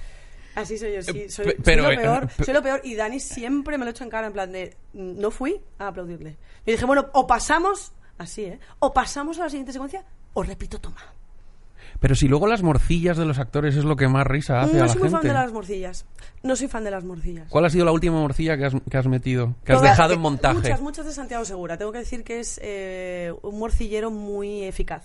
[0.54, 1.10] Así soy yo, sí.
[1.18, 2.80] Eh, Soy, pe- soy pero, lo eh, peor, pe- soy lo peor.
[2.84, 5.88] Y Dani siempre me lo echa en cara, en plan de, mm, no fui a
[5.88, 6.36] aplaudirle.
[6.66, 8.60] Y dije, bueno, o pasamos, así, ¿eh?
[8.78, 10.04] O pasamos a la siguiente secuencia,
[10.34, 11.00] o repito, toma.
[12.00, 14.80] Pero si luego las morcillas de los actores es lo que más risa hace a
[14.80, 15.34] No la soy muy fan gente.
[15.34, 16.04] de las morcillas.
[16.42, 17.48] No soy fan de las morcillas.
[17.48, 19.54] ¿Cuál ha sido la última morcilla que has, que has metido?
[19.64, 20.54] Que has dejado eh, en montaje.
[20.56, 21.78] Muchas, muchas de Santiago Segura.
[21.78, 25.04] Tengo que decir que es eh, un morcillero muy eficaz.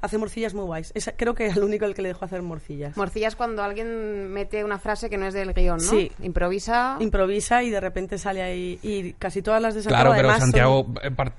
[0.00, 0.92] Hace morcillas muy guays.
[0.94, 2.96] Es- creo que es el único el que le dejo hacer morcillas.
[2.96, 5.82] Morcillas cuando alguien mete una frase que no es del guion, ¿no?
[5.82, 6.12] Sí.
[6.22, 6.96] Improvisa.
[7.00, 8.78] Improvisa y de repente sale ahí.
[8.82, 11.32] Y casi todas las de Claro, Santiago pero además son- Santiago eh, par-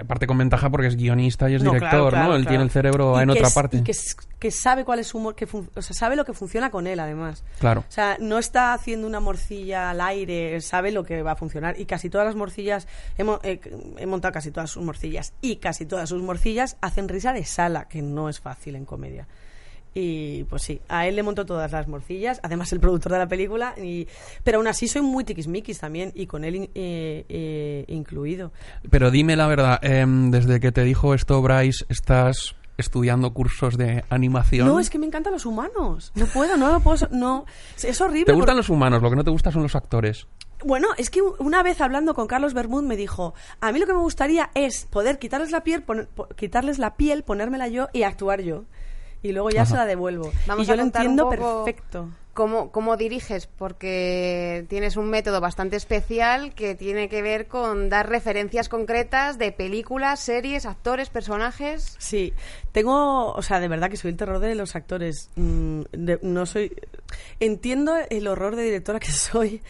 [0.00, 2.34] eh, parte con ventaja porque es guionista y es No, director, claro, claro, ¿no?
[2.36, 2.48] Él claro.
[2.50, 3.76] tiene el cerebro Y en otra es- parte.
[3.78, 6.24] Y que, es- que sabe cuál es su humor, que fun- o sea, sabe lo
[6.24, 7.44] que funciona con él, además.
[7.58, 7.80] Claro.
[7.88, 11.78] O sea, no está haciendo una morcilla al aire, sabe lo que va a funcionar.
[11.78, 13.60] Y casi todas las morcillas, he, mo- he-
[13.98, 17.86] he montado casi todas sus morcillas, y casi todas sus morcillas hacen risa de sala,
[17.88, 19.26] que no es fácil en comedia.
[19.92, 23.26] Y pues sí, a él le monto todas las morcillas, además el productor de la
[23.26, 24.06] película, y,
[24.44, 28.52] pero aún así soy muy tiquismiquis también, y con él in- eh, eh, incluido.
[28.88, 34.04] Pero dime la verdad, em, desde que te dijo esto Bryce, ¿estás estudiando cursos de
[34.10, 34.68] animación?
[34.68, 36.12] No, es que me encantan los humanos.
[36.14, 37.08] No puedo, no lo puedo.
[37.10, 37.44] No,
[37.76, 38.26] es- es horrible.
[38.26, 39.02] ¿Te gustan porque- los humanos?
[39.02, 40.28] Lo que no te gusta son los actores.
[40.64, 43.92] Bueno, es que una vez hablando con Carlos Bermud me dijo, a mí lo que
[43.94, 48.02] me gustaría es poder quitarles la piel, poner- po- quitarles la piel, ponérmela yo y
[48.02, 48.64] actuar yo.
[49.22, 50.32] Y luego ya se la devuelvo.
[50.46, 52.08] Vamos y yo a lo contar un entiendo poco perfecto.
[52.32, 53.46] ¿Cómo, ¿Cómo diriges?
[53.48, 59.52] Porque tienes un método bastante especial que tiene que ver con dar referencias concretas de
[59.52, 61.96] películas, series, actores, personajes.
[61.98, 62.32] Sí,
[62.72, 65.28] tengo, o sea, de verdad que soy el terror de los actores.
[65.36, 66.72] Mm, de- no soy,
[67.40, 69.60] entiendo el horror de directora que soy,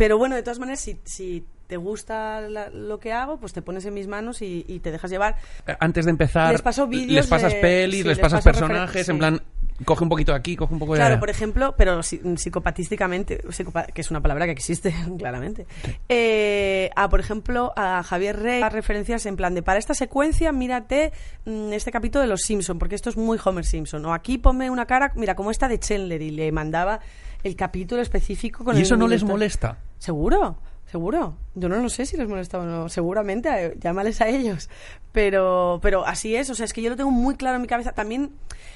[0.00, 3.60] pero bueno, de todas maneras, si, si te gusta la- lo que hago, pues te
[3.60, 5.36] pones en mis manos y, y te dejas llevar.
[5.66, 9.06] Eh, Antes de empezar, Les paso vídeos les pasas de- pelis, sí, les pasas personajes,
[9.10, 9.42] en plan,
[9.84, 11.20] coge un poquito de aquí, coge un poco de Claro, allá.
[11.20, 15.66] por ejemplo, pero si- psicopatísticamente, psicopa- que es una palabra que existe, claramente.
[16.08, 20.52] Eh, a, por ejemplo, a Javier Rey, a referencias en plan de para esta secuencia,
[20.52, 21.12] mírate
[21.44, 24.04] mm, este capítulo de Los Simpson, porque esto es muy Homer Simpson.
[24.06, 27.00] O aquí ponme una cara, mira, como esta de Chandler, y le mandaba
[27.42, 29.78] el capítulo específico con ¿Y el eso no les molesta?
[29.98, 30.58] ¿Seguro?
[30.86, 31.36] ¿Seguro?
[31.54, 32.88] Yo no lo sé si les molesta o no.
[32.88, 34.68] Seguramente, llámales a ellos.
[35.12, 36.50] Pero, pero así es.
[36.50, 37.92] O sea, es que yo lo tengo muy claro en mi cabeza.
[37.92, 38.32] También,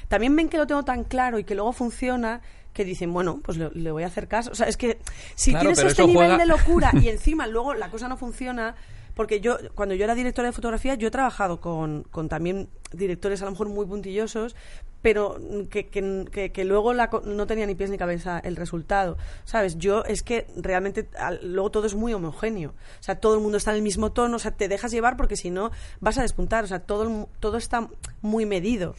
[0.09, 2.41] también ven que lo tengo tan claro y que luego funciona
[2.73, 4.51] que dicen, bueno, pues le, le voy a hacer caso.
[4.53, 4.99] O sea, es que
[5.35, 8.75] si Claro, tienes este nivel juega- de locura y encima luego la cosa no funciona...
[9.15, 13.43] Porque yo, cuando yo era directora de fotografía, yo he trabajado con, con también directores
[13.43, 14.57] a lo mejor muy puntillosos,
[15.03, 15.39] pero
[15.71, 19.17] que, que, que- que luego la no tenía ni pies ni cabeza el resultado.
[19.45, 19.77] ¿Sabes?
[19.79, 22.71] Yo es que realmente al- luego todo es muy homogéneo.
[22.71, 25.17] O sea, todo el mundo está en el mismo tono, o sea, te dejas llevar
[25.17, 26.65] porque si no vas a despuntar.
[26.65, 27.89] O sea, todo, todo está
[28.23, 28.95] muy medido.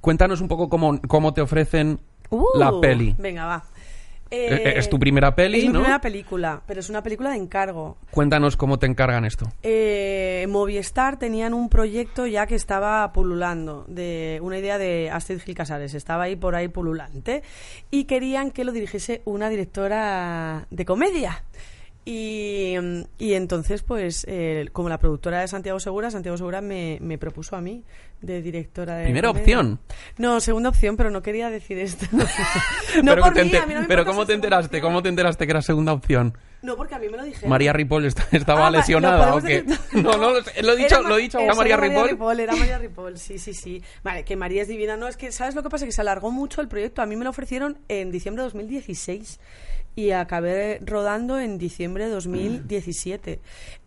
[0.00, 2.00] Cuéntanos un poco cómo, cómo te ofrecen
[2.58, 3.14] la Uh, peli.
[3.18, 3.64] Venga, va.
[4.30, 5.80] Eh, es tu primera peli, Es mi ¿no?
[5.80, 7.98] primera película, pero es una película de encargo.
[8.10, 9.52] Cuéntanos cómo te encargan esto.
[9.62, 15.54] Eh, Movistar tenían un proyecto ya que estaba pululando, de una idea de Astrid Gil
[15.54, 17.42] Casares, estaba ahí por ahí pululante,
[17.90, 21.44] y querían que lo dirigiese una directora de comedia.
[22.06, 22.74] Y,
[23.18, 27.56] y entonces, pues, eh, como la productora de Santiago Segura, Santiago Segura me, me propuso
[27.56, 27.82] a mí
[28.20, 29.58] de directora de Primera comedia.
[29.58, 29.80] opción.
[30.18, 32.04] No, segunda opción, pero no quería decir esto.
[32.12, 32.24] no
[33.14, 34.80] pero por mí, a mí no me pero ¿cómo te enteraste?
[34.82, 36.36] ¿Cómo te enteraste que era segunda opción?
[36.62, 37.50] No, porque a mí me lo dijeron.
[37.50, 39.64] María Ripoll est- estaba Ah, lesionada o qué?
[39.92, 42.40] No, no, lo, he dicho, Era lo he dicho, Ma- ¿era eso, María era Ripoll?
[42.40, 43.82] Era María Ripoll, sí, sí, sí.
[44.02, 44.96] Vale, que María es divina.
[44.96, 45.84] No, es que, ¿sabes lo que pasa?
[45.84, 47.02] Que se alargó mucho el proyecto.
[47.02, 49.40] A mí me lo ofrecieron en diciembre de 2016
[49.96, 53.40] y acabé rodando en diciembre de 2017.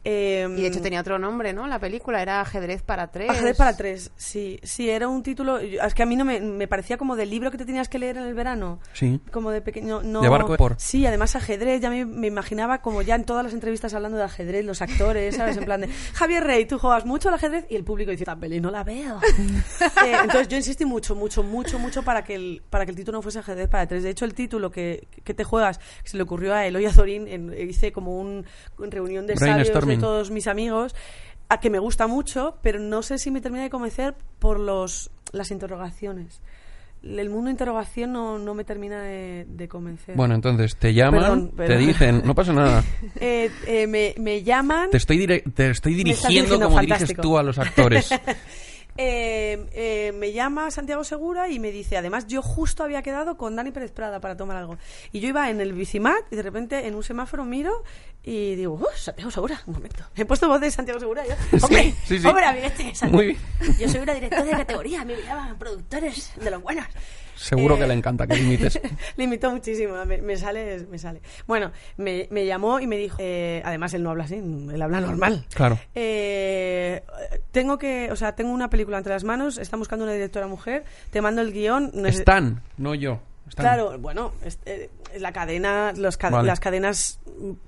[0.04, 1.68] Eh, Y de hecho tenía otro nombre, ¿no?
[1.68, 3.30] La película era Ajedrez para tres.
[3.30, 6.68] Ajedrez para tres, sí, sí, era un título, es que a mí no me, me
[6.68, 8.80] parecía como del libro que te tenías que leer en el verano.
[8.94, 9.20] Sí.
[9.32, 10.22] Como de pequeño, no.
[10.22, 10.76] De barco por.
[10.80, 14.24] Sí, además ajedrez, ya me, me imaginaba como ya en todas las entrevistas hablando de
[14.24, 15.58] ajedrez, los actores, ¿sabes?
[15.58, 18.36] En plan de, Javier Rey, tú juegas mucho al ajedrez y el público dice, esta
[18.36, 19.20] peli no la veo.
[20.06, 23.18] Eh, entonces yo insistí mucho, mucho, mucho, mucho para que el, para que el título
[23.18, 24.04] no fuese ajedrez para tres.
[24.04, 27.28] De hecho, el título que, que te juegas, que se le ocurrió a Eloy Azorín,
[27.28, 28.46] en- hice como un,
[28.78, 30.96] una reunión de sabios de todos mis amigos,
[31.50, 35.12] a que me gusta mucho, pero no sé si me termina de convencer por los
[35.32, 36.42] las interrogaciones.
[37.04, 40.16] El mundo de interrogación no, no me termina de, de convencer.
[40.16, 42.84] Bueno, entonces te llaman, Perdón, te dicen, no pasa nada.
[43.20, 44.90] Eh, eh, me, me llaman.
[44.90, 47.22] Te estoy, te estoy dirigiendo como diriges fantástico.
[47.22, 48.10] tú a los actores.
[48.98, 53.56] eh, eh, me llama Santiago Segura y me dice, además yo justo había quedado con
[53.56, 54.78] Dani Pérez Prada para tomar algo.
[55.12, 57.84] Y yo iba en el bicimat y de repente en un semáforo miro
[58.24, 60.04] y digo, "Uh, Santiago Segura, un momento.
[60.16, 62.28] He puesto voz de Santiago Segura y yo, Sí, hombre, sí, sí.
[62.28, 63.14] hombre, amiguete, Santiago.
[63.14, 63.40] Muy bien.
[63.80, 66.86] Yo soy una directora de categoría, me llaman productores de los buenos.
[67.38, 68.80] Seguro Eh, que le encanta que limites.
[69.18, 71.22] le imitó muchísimo, me, me sale, me sale.
[71.48, 75.00] Bueno, me, me llamó y me dijo, eh, además él no habla así, él habla
[75.02, 75.46] normal.
[75.54, 75.78] Claro.
[75.96, 77.04] Eh,
[77.52, 80.84] tengo que, o sea, tengo una película entre las manos, están buscando una directora mujer,
[81.12, 81.92] te mando el guion.
[81.94, 83.20] no es- Están, no yo.
[83.48, 83.64] Están.
[83.66, 86.48] Claro, bueno, es- eh, la cadena, los ca- Vale.
[86.48, 87.20] las cadenas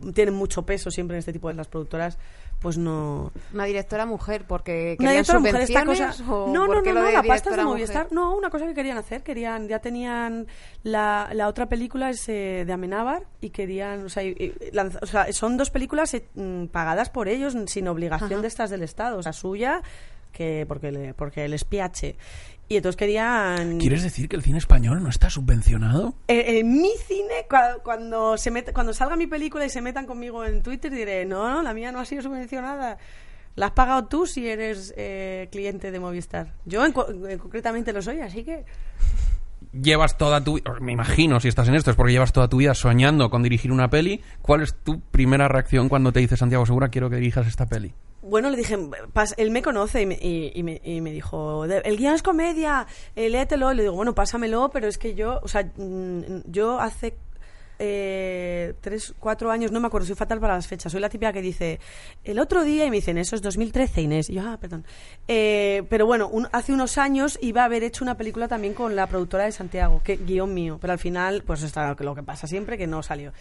[0.02, 2.17] mm, tienen mucho peso siempre en este tipo de las productoras,
[2.60, 3.32] pues no.
[3.54, 6.23] Una directora mujer, porque Una querían directora mujer, esta subvenciones cosa.
[6.52, 8.04] No, no, no, no, la pasta es de directora Movistar.
[8.06, 8.13] mujer?
[8.13, 10.47] No, una cosa que querían hacer, querían, ya tenían
[10.84, 14.99] la, la otra película es eh, de Amenábar y querían, o sea, y- y lanza-
[15.02, 18.41] o sea, son dos películas eh, mm, pagadas por ellos sin obligación Ajá.
[18.41, 19.82] de estas del Estado, o sea, suya
[20.34, 22.15] que porque le, porque les piache.
[22.71, 26.13] Y entonces querían ¿Quieres decir que el cine español no está subvencionado?
[26.27, 30.05] en, en mi cine, cua- cuando, se met- cuando salga mi película y se metan
[30.05, 32.99] conmigo en Twitter, diré, no, no, la mía no ha sido subvencionada.
[33.55, 36.53] La has pagado tú si eres eh, cliente de Movistar.
[36.65, 38.63] Yo en co- eh, concretamente lo soy, así que...
[39.73, 42.73] Llevas toda tu me imagino si estás en esto es porque llevas toda tu vida
[42.73, 44.21] soñando con dirigir una peli.
[44.41, 47.93] ¿Cuál es tu primera reacción cuando te dice Santiago Segura quiero que dirijas esta peli?
[48.30, 48.78] Bueno, le dije,
[49.38, 52.22] él me conoce y me, y- y me, y me dijo, "De- el guion es
[52.24, 53.74] comedia, eh, léetelo.
[53.74, 57.15] Le digo, bueno, pásamelo, pero es que yo, o sea, mm, yo hace
[57.82, 60.92] eh, tres, cuatro años, no me acuerdo, soy fatal para las fechas.
[60.92, 61.80] Soy la típica que dice,
[62.26, 64.30] el otro día, y me dicen, eso es 2013, Inés.
[64.30, 64.84] Y yo, ah, perdón.
[65.30, 68.98] Eh, pero bueno, un- hace unos años iba a haber hecho una película también con
[68.98, 72.48] la productora de Santiago, que guion mío, pero al final, pues está lo que pasa
[72.48, 73.32] siempre, que no salió.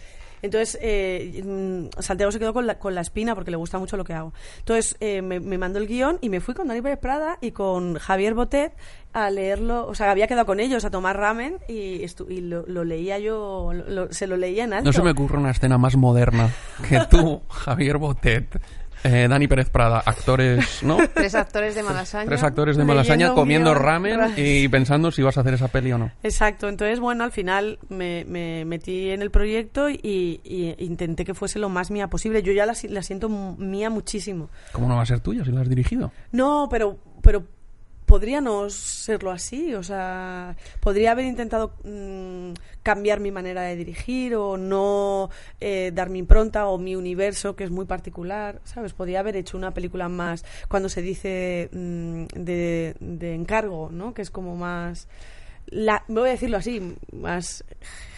[0.41, 3.97] Entonces, eh, mm, Santiago se quedó con la, con la espina porque le gusta mucho
[3.97, 4.33] lo que hago.
[4.59, 7.51] Entonces, eh, me, me mandó el guion y me fui con Dani Pérez Prada y
[7.51, 8.73] con Javier Botet
[9.13, 9.87] a leerlo.
[9.87, 13.19] O sea, había quedado con ellos a tomar ramen y, estu- y lo, lo leía
[13.19, 14.85] yo, lo- lo- se lo leía en alto.
[14.89, 16.49] No se me ocurre una escena más moderna
[16.87, 18.61] que tú, Javier Botet,
[19.03, 20.97] eh, Dani Pérez Prada, actores, ¿no?
[21.13, 22.25] Tres actores de Malasaña.
[22.25, 23.83] Tres actores de Malasaña comiendo guion.
[23.83, 26.11] ramen y pensando si vas a hacer esa peli o no.
[26.23, 31.33] Exacto, entonces bueno, al final me, me metí en el proyecto y, y intenté que
[31.33, 32.43] fuese lo más mía posible.
[32.43, 34.49] Yo ya la, la siento mía muchísimo.
[34.71, 36.11] ¿Cómo no va a ser tuya si la has dirigido?
[36.31, 37.43] No, pero, pero
[38.09, 39.75] podría no serlo así.
[39.75, 45.29] O sea, podría haber intentado mm, cambiar mi manera de dirigir o no
[45.61, 48.61] eh, dar mi impronta o mi universo, que es muy particular.
[48.63, 48.93] ¿Sabes?
[48.93, 54.15] Podría haber hecho una película más cuando se dice mm, de, de encargo, ¿no?
[54.15, 55.07] Que es como más.
[55.67, 57.63] La, voy a decirlo así, más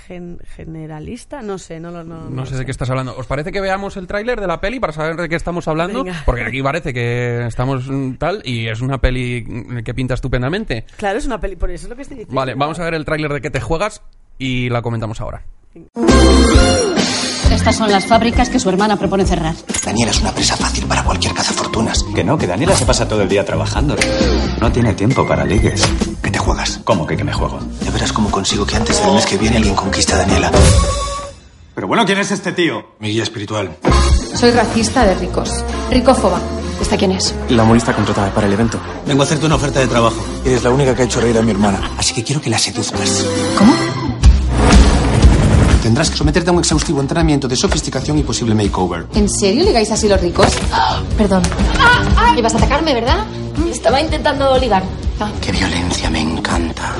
[0.07, 1.41] gen- generalista.
[1.41, 2.03] No sé, no lo.
[2.03, 3.15] No, No sé de qué estás hablando.
[3.17, 6.03] ¿Os parece que veamos el tráiler de la peli para saber de qué estamos hablando?
[6.03, 6.23] Venga.
[6.25, 10.85] Porque aquí parece que estamos mm, tal y es una peli mm, que pinta estupendamente.
[10.97, 12.35] Claro, es una peli, por eso es lo que estoy diciendo.
[12.39, 14.01] Vale, vamos a ver el tráiler de qué te juegas
[14.37, 15.43] y la comentamos ahora.
[17.51, 19.53] Estas son las fábricas que su hermana propone cerrar.
[19.85, 22.03] Daniela es una presa fácil para cualquier cazafortunas.
[22.15, 23.95] Que no, que Daniela se pasa todo el día trabajando.
[24.59, 25.83] No tiene tiempo para ligues.
[26.23, 26.79] ¿Qué te juegas?
[26.83, 27.59] ¿Cómo que, que me juego?
[27.83, 30.51] Ya verás cómo consigo que antes del mes que viene alguien conquiste a Daniela.
[31.75, 32.95] Pero bueno, ¿quién es este tío?
[32.99, 33.77] Mi guía espiritual.
[34.35, 35.63] Soy racista de ricos.
[35.89, 36.39] Ricófoba.
[36.81, 37.35] ¿Esta quién es?
[37.49, 38.79] La humorista contratada para el evento.
[39.05, 40.17] Vengo a hacerte una oferta de trabajo.
[40.43, 41.91] Eres la única que ha hecho reír a mi hermana.
[41.97, 43.25] Así que quiero que la seduzcas.
[43.57, 43.73] ¿Cómo?
[45.81, 49.07] Tendrás que someterte a un exhaustivo entrenamiento de sofisticación y posible makeover.
[49.15, 50.47] ¿En serio ligáis así los ricos?
[50.71, 51.01] ¡Ah!
[51.17, 51.41] Perdón.
[52.37, 53.25] Ibas a atacarme, ¿verdad?
[53.69, 54.83] Estaba intentando ligar.
[55.19, 55.31] Ah.
[55.41, 56.93] Qué violencia, me encanta.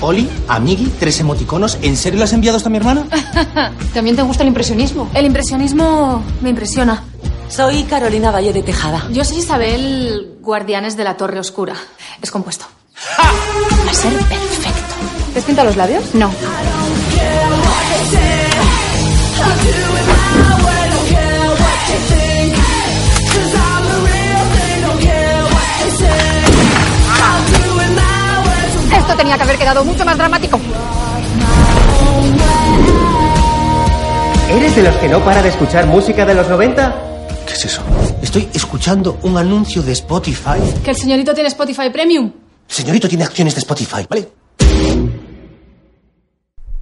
[0.00, 1.78] Oli, Amigui, tres emoticonos.
[1.82, 3.04] ¿En serio le has enviado a mi hermana?
[3.94, 5.08] ¿También te gusta el impresionismo?
[5.14, 7.02] El impresionismo me impresiona.
[7.48, 9.08] Soy Carolina Valle de Tejada.
[9.10, 11.74] Yo soy Isabel Guardianes de la Torre Oscura.
[12.22, 12.66] Es compuesto.
[13.18, 14.94] Va a ser perfecto.
[15.32, 16.14] ¿Te has pintado los labios?
[16.14, 16.30] No.
[28.96, 30.58] Esto tenía que haber quedado mucho más dramático.
[34.50, 36.94] ¿Eres de los que no para de escuchar música de los 90?
[37.46, 37.82] ¿Qué es eso?
[38.22, 40.58] Estoy escuchando un anuncio de Spotify.
[40.82, 42.32] ¿Que el señorito tiene Spotify Premium?
[42.66, 44.28] Señorito tiene acciones de Spotify, ¿vale?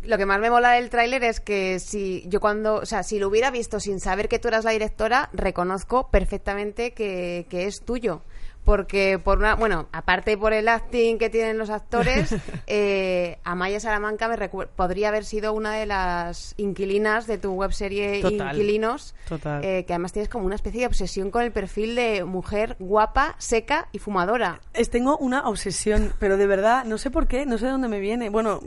[0.07, 3.19] Lo que más me mola del tráiler es que si yo cuando, o sea, si
[3.19, 7.81] lo hubiera visto sin saber que tú eras la directora, reconozco perfectamente que, que es
[7.85, 8.23] tuyo.
[8.67, 12.35] Porque por una, bueno, aparte por el acting que tienen los actores,
[12.67, 18.57] eh, Amaya Salamanca me podría haber sido una de las inquilinas de tu webserie Total.
[18.57, 19.65] Inquilinos, Total.
[19.65, 23.37] eh, que además tienes como una especie de obsesión con el perfil de mujer guapa,
[23.39, 24.61] seca y fumadora.
[24.75, 27.87] Es, tengo una obsesión, pero de verdad, no sé por qué, no sé de dónde
[27.87, 28.31] me viene.
[28.31, 28.63] Bueno,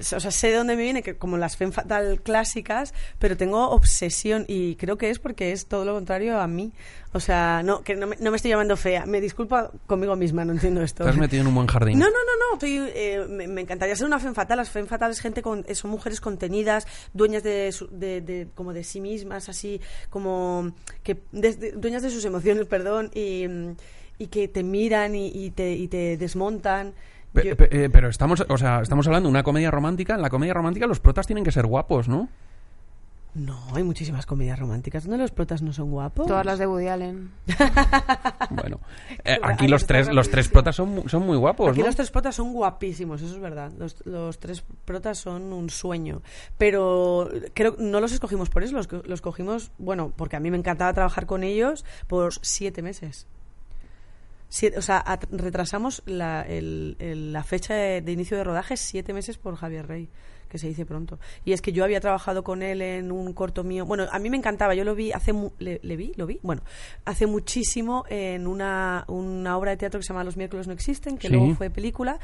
[0.00, 3.70] o sea, sé de dónde me viene, que como las femme fatal clásicas, pero tengo
[3.70, 6.72] obsesión y creo que es porque es todo lo contrario a mí.
[7.14, 9.06] O sea, no, que no me, no me estoy llamando fea.
[9.06, 11.04] Me disculpa conmigo misma, no entiendo esto.
[11.04, 11.98] Te has metido en un buen jardín.
[11.98, 12.54] No, no, no, no.
[12.54, 14.58] estoy, eh, me, me encantaría ser una femme fatal.
[14.58, 18.74] Las femme fatales es gente con, son mujeres contenidas, dueñas de, su- de, de- como
[18.74, 19.80] de sí mismas, así
[20.10, 23.44] como que de- de- dueñas de sus emociones, perdón, y,
[24.18, 26.92] y que te miran y, y te, y te desmontan.
[27.34, 30.14] Yo- eh, pero estamos, o sea, estamos hablando de una comedia romántica.
[30.14, 32.28] En la comedia romántica los protas tienen que ser guapos, ¿no?
[33.34, 36.26] no, hay muchísimas comedias románticas donde los protas no son guapos.
[36.26, 37.30] Todas las de Woody Allen.
[38.50, 38.80] Bueno,
[39.24, 41.86] eh, aquí los tres, los tres protas son, son muy guapos, Aquí ¿no?
[41.86, 43.70] los tres protas son guapísimos, eso es verdad.
[43.78, 46.22] Los, los tres protas son un sueño.
[46.56, 50.50] Pero creo no los escogimos por eso, los, co- los cogimos, bueno, porque a mí
[50.50, 53.26] me encantaba trabajar con ellos por siete meses.
[54.48, 59.12] Siete- o sea, retrasamos la, el- el- la fecha de, de inicio de rodaje siete
[59.12, 60.08] meses por Javier Rey,
[60.48, 61.18] que se dice pronto.
[61.44, 63.84] Y es que yo había trabajado con él en un corto mío.
[63.84, 65.34] Bueno, a mí me encantaba, yo lo vi hace.
[65.34, 66.14] mu- ¿Le, le vi?
[66.16, 66.40] ¿Lo vi?
[66.42, 66.62] Bueno,
[67.04, 71.18] hace muchísimo en una, una obra de teatro que se llama Los miércoles no existen,
[71.18, 71.34] que Sí.
[71.34, 72.18] luego fue película.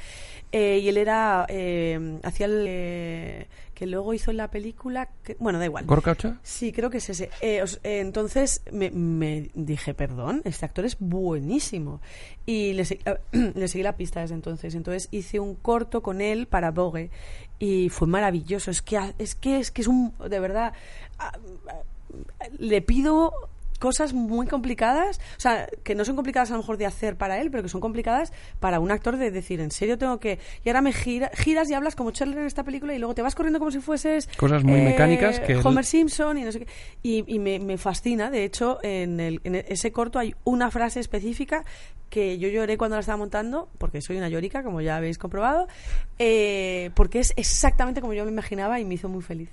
[0.51, 1.45] eh, y él era.
[1.51, 2.65] eh, hacía el.
[2.67, 5.09] eh, que luego hizo en la película.
[5.23, 5.85] que- bueno, da igual.
[5.85, 6.39] ¿Gorkacha?
[6.43, 7.31] Sí, creo que es ese.
[7.41, 12.01] Eh, os- eh, entonces me, me dije, perdón, este actor es buenísimo.
[12.47, 13.01] Y le, se-
[13.33, 14.75] le seguí la pista desde entonces.
[14.75, 17.11] Entonces hice un corto con él para Vogue
[17.59, 18.71] y fue maravilloso.
[18.71, 20.73] Es que, es que, es que es un, de verdad,
[21.19, 21.33] ah,
[21.69, 23.33] ah, le pido
[23.79, 27.41] cosas muy complicadas, o sea, que no son complicadas a lo mejor de hacer para
[27.41, 30.39] él, pero que son complicadas para un actor de decir, en serio tengo que...
[30.65, 33.23] Y ahora me gira- giras y hablas como Chandler en esta película y luego te
[33.23, 34.29] vas corriendo como si fueses...
[34.37, 36.67] Cosas muy mecánicas que- Homer Simpson y no sé qué.
[37.03, 41.01] Y, y me, me fascina, de hecho, en, el, en ese corto hay una frase
[41.01, 41.65] específica
[42.11, 45.67] que yo lloré cuando la estaba montando, porque soy una llorica, como ya habéis comprobado,
[46.19, 49.49] eh, porque es exactamente como yo me imaginaba y me hizo muy feliz.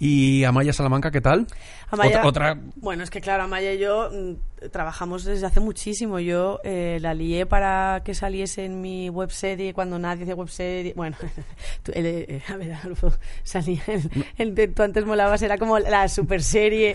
[0.00, 1.46] ¿Y Amaya Salamanca qué tal?
[1.90, 6.20] Amaya- Otra, otra- Bueno, es que claro, Amaya y yo mm, trabajamos desde hace muchísimo.
[6.20, 10.92] Yo eh, la lié para que saliese en mi webserie cuando nadie hace webserie.
[10.94, 11.16] Bueno,
[11.82, 15.78] tú- el, eh, a ver, Adolfo, salía el, el de Tú antes molabas, era como
[15.80, 16.94] la super serie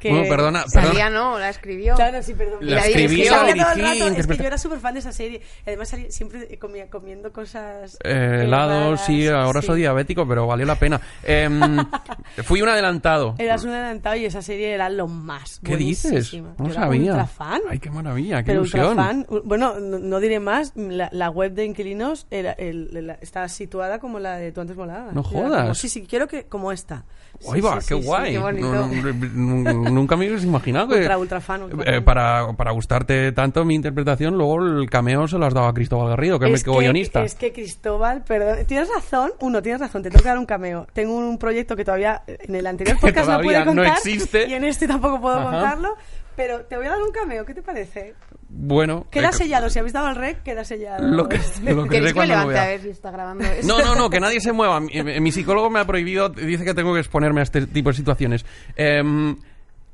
[0.00, 0.10] que...
[0.10, 1.94] Bueno, perdona, Salía, no, la escribió.
[1.94, 2.58] Claro, sí, perdón.
[2.60, 5.40] La la todo el rato, es que yo era súper fan de esa serie.
[5.64, 7.96] Además salía siempre comía, comiendo cosas...
[8.02, 9.68] Eh, helado, raras, sí, ahora sí.
[9.68, 11.00] soy diabético, pero valió la pena.
[12.42, 13.34] Fui un adelantado.
[13.38, 15.60] Eras un adelantado y esa serie era lo más.
[15.64, 16.32] ¿Qué dices?
[16.34, 17.12] No Yo era sabía.
[17.12, 17.60] ultra fan.
[17.68, 18.88] Ay, qué maravilla, qué Pero ilusión.
[18.88, 19.26] ultrafan.
[19.28, 20.72] U- Bueno, no, no diré más.
[20.76, 24.76] La, la web de inquilinos era el, la- está situada como la de tú antes
[24.76, 25.14] volabas.
[25.14, 25.78] No Era como, jodas.
[25.78, 27.04] sí, sí, quiero que como esta.
[27.40, 28.32] Sí, va, sí, qué sí, guay.
[28.32, 28.72] qué bonito.
[28.72, 32.04] No, no, no, nunca me hubieras imaginado que Ultra, ultra fan, ultra eh, fan.
[32.04, 36.10] para, para gustarte tanto mi interpretación, luego el cameo se lo has dado a Cristóbal
[36.10, 37.24] Garrido, que es, el guionista.
[37.24, 40.86] es que Cristóbal, perdón, tienes razón, uno, tienes razón, te tengo que dar un cameo.
[40.92, 44.46] Tengo un proyecto que todavía en el anterior podcast no pude todavía no contar existe.
[44.48, 45.50] y en este tampoco puedo Ajá.
[45.50, 45.96] contarlo,
[46.36, 48.14] pero te voy a dar un cameo, ¿qué te parece?
[48.48, 51.06] Bueno, Queda eh, sellado, si habéis dado al rec, queda sellado.
[51.06, 53.44] Lo que, lo que ¿Queréis sé que cuando lo levante a ver si está grabando
[53.44, 53.66] esto?
[53.66, 54.78] No, no, no, que nadie se mueva.
[54.80, 57.96] Mi, mi psicólogo me ha prohibido, dice que tengo que exponerme a este tipo de
[57.96, 58.44] situaciones.
[58.76, 59.36] Em,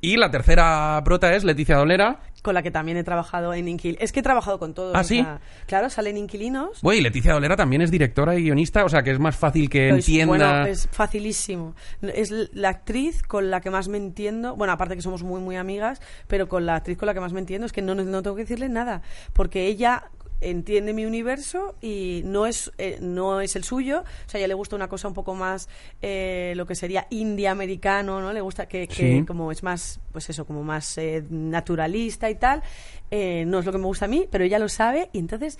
[0.00, 2.20] y la tercera prota es Leticia Dolera.
[2.42, 3.96] con la que también he trabajado en Inquil.
[4.00, 4.94] Es que he trabajado con todos.
[4.94, 5.16] ¿Ah, sí?
[5.18, 6.80] sea, claro, salen inquilinos.
[6.82, 9.68] Bueno, y Leticia Dolera también es directora y guionista, o sea que es más fácil
[9.68, 10.26] que Pues, entienda.
[10.26, 11.74] Bueno, es facilísimo.
[12.02, 14.54] Es la actriz con la que más me entiendo.
[14.54, 17.32] Bueno, aparte que somos muy, muy amigas, pero con la actriz con la que más
[17.32, 19.02] me entiendo es que no, no tengo que decirle nada.
[19.32, 20.04] Porque ella
[20.40, 24.00] entiende mi universo y no es eh, no es el suyo.
[24.26, 25.68] O sea a ella le gusta una cosa un poco más
[26.02, 29.24] eh, lo que sería indie americano no le gusta que, que Sí.
[29.26, 32.62] como es más pues eso como más eh, naturalista y tal.
[33.10, 35.58] Eh, no es lo que me gusta a mí pero ella lo sabe y entonces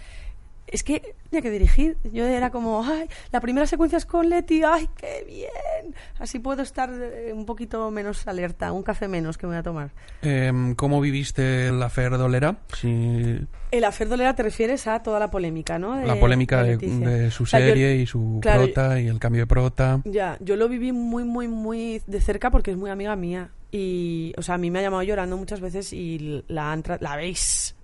[0.73, 1.97] es que tenía que dirigir.
[2.13, 5.95] Yo era como, ay, la primera secuencia es con Leti, ay, qué bien.
[6.19, 9.63] Así puedo estar eh, un poquito menos alerta, un café menos que me voy a
[9.63, 9.91] tomar.
[10.23, 12.57] Em, ¿Cómo viviste la Fer Dolera?
[12.79, 13.39] Sí,
[13.71, 15.97] El hacer dolera te refieres a toda la polémica, ¿no?
[15.97, 19.19] De- la polémica de, su O sea, yo- serie y su claro, prota y el
[19.19, 20.01] cambio de prota.
[20.05, 23.51] Ya, yo lo viví muy, muy, muy de cerca porque es muy amiga mía.
[23.71, 27.17] Y, o sea, a mí me ha llamado llorando muchas veces y la han la
[27.17, 27.75] veis.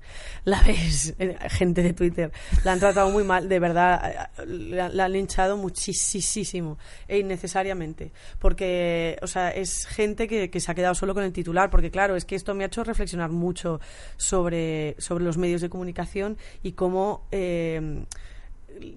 [0.45, 2.33] La veis, eh, gente de Twitter.
[2.65, 4.31] La han tratado muy mal, de verdad.
[4.47, 8.13] La, la han linchado muchísimo e innecesariamente.
[8.39, 11.71] Porque, o sea, es gente que, que se ha quedado solo con el titular.
[11.71, 13.81] Porque, claro, es que esto me ha hecho reflexionar mucho
[14.17, 17.27] sobre, sobre los medios de comunicación y cómo.
[17.31, 18.05] eh,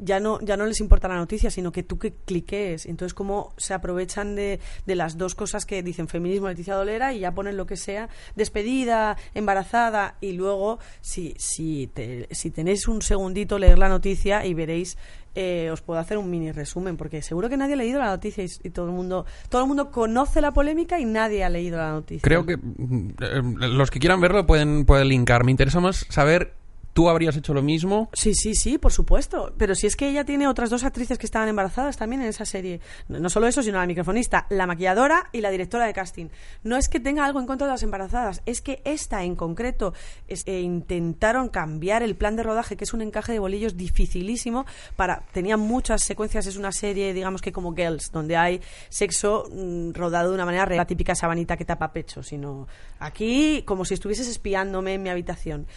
[0.01, 2.86] ya no, ya no les importa la noticia, sino que tú que cliques.
[2.86, 7.19] Entonces, cómo se aprovechan de, de las dos cosas que dicen feminismo, Leticia Dolera, y
[7.19, 13.01] ya ponen lo que sea, despedida, embarazada, y luego, si, si, te- si tenéis un
[13.01, 14.97] segundito, leer la noticia y veréis.
[15.39, 18.43] eh, os puedo hacer un mini resumen porque seguro que nadie ha leído la noticia
[18.43, 21.78] y, y todo el mundo todo el mundo conoce la polémica y nadie ha leído
[21.78, 25.43] la noticia Creo que mm, eh, los que quieran verlo pueden, pueden linkar.
[25.43, 26.55] Me interesa más saber,
[26.97, 28.09] ¿tú habrías hecho lo mismo?
[28.13, 29.53] Sí, sí, sí, por supuesto.
[29.55, 32.43] Pero si es que ella tiene otras dos actrices que estaban embarazadas también en esa
[32.43, 32.81] serie.
[33.07, 36.29] No, solo eso, sino la microfonista, la maquilladora y la directora de casting.
[36.63, 39.93] No es que tenga algo en contra de las embarazadas, es que esta en concreto
[40.47, 44.65] intentaron cambiar el plan de rodaje, que es un encaje de bolillos dificilísimo.
[44.95, 49.91] Para, tenía muchas secuencias, es una serie, digamos que como Girls, donde hay sexo mm,
[49.91, 52.67] rodado de una manera real, la típica sabanita que tapa pecho, sino
[52.97, 55.67] aquí como si estuvieses espiándome en mi habitación.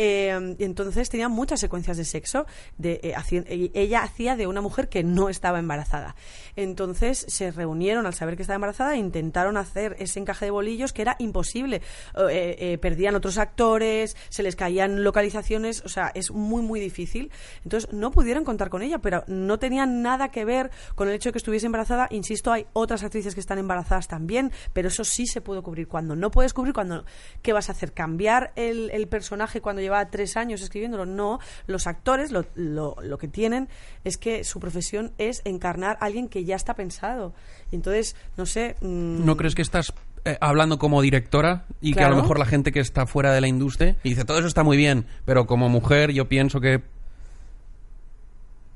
[0.00, 2.46] Y entonces tenía muchas secuencias de sexo.
[2.78, 6.16] De, eh, ella hacía de una mujer que no estaba embarazada.
[6.56, 10.92] Entonces se reunieron al saber que estaba embarazada e intentaron hacer ese encaje de bolillos
[10.92, 11.82] que era imposible.
[12.30, 17.30] Eh, eh, perdían otros actores, se les caían localizaciones, o sea, es muy, muy difícil.
[17.64, 21.28] Entonces no pudieron contar con ella, pero no tenían nada que ver con el hecho
[21.28, 22.08] de que estuviese embarazada.
[22.10, 25.88] Insisto, hay otras actrices que están embarazadas también, pero eso sí se puede cubrir.
[25.88, 27.04] Cuando no puedes cubrir, cuando
[27.42, 27.92] ¿qué vas a hacer?
[27.92, 31.04] ¿Cambiar el, el personaje cuando llevaba tres años escribiéndolo?
[31.04, 33.68] No, los actores lo, lo, lo que tienen
[34.04, 37.34] es que su profesión es encarnar a alguien que ya está pensado.
[37.70, 38.76] Y entonces, no sé...
[38.80, 39.92] mm, ¿No crees que estás
[40.24, 43.40] eh, hablando como directora y que a lo mejor la gente que está fuera de
[43.40, 46.82] la industria y dice todo eso está muy bien, pero como mujer yo pienso que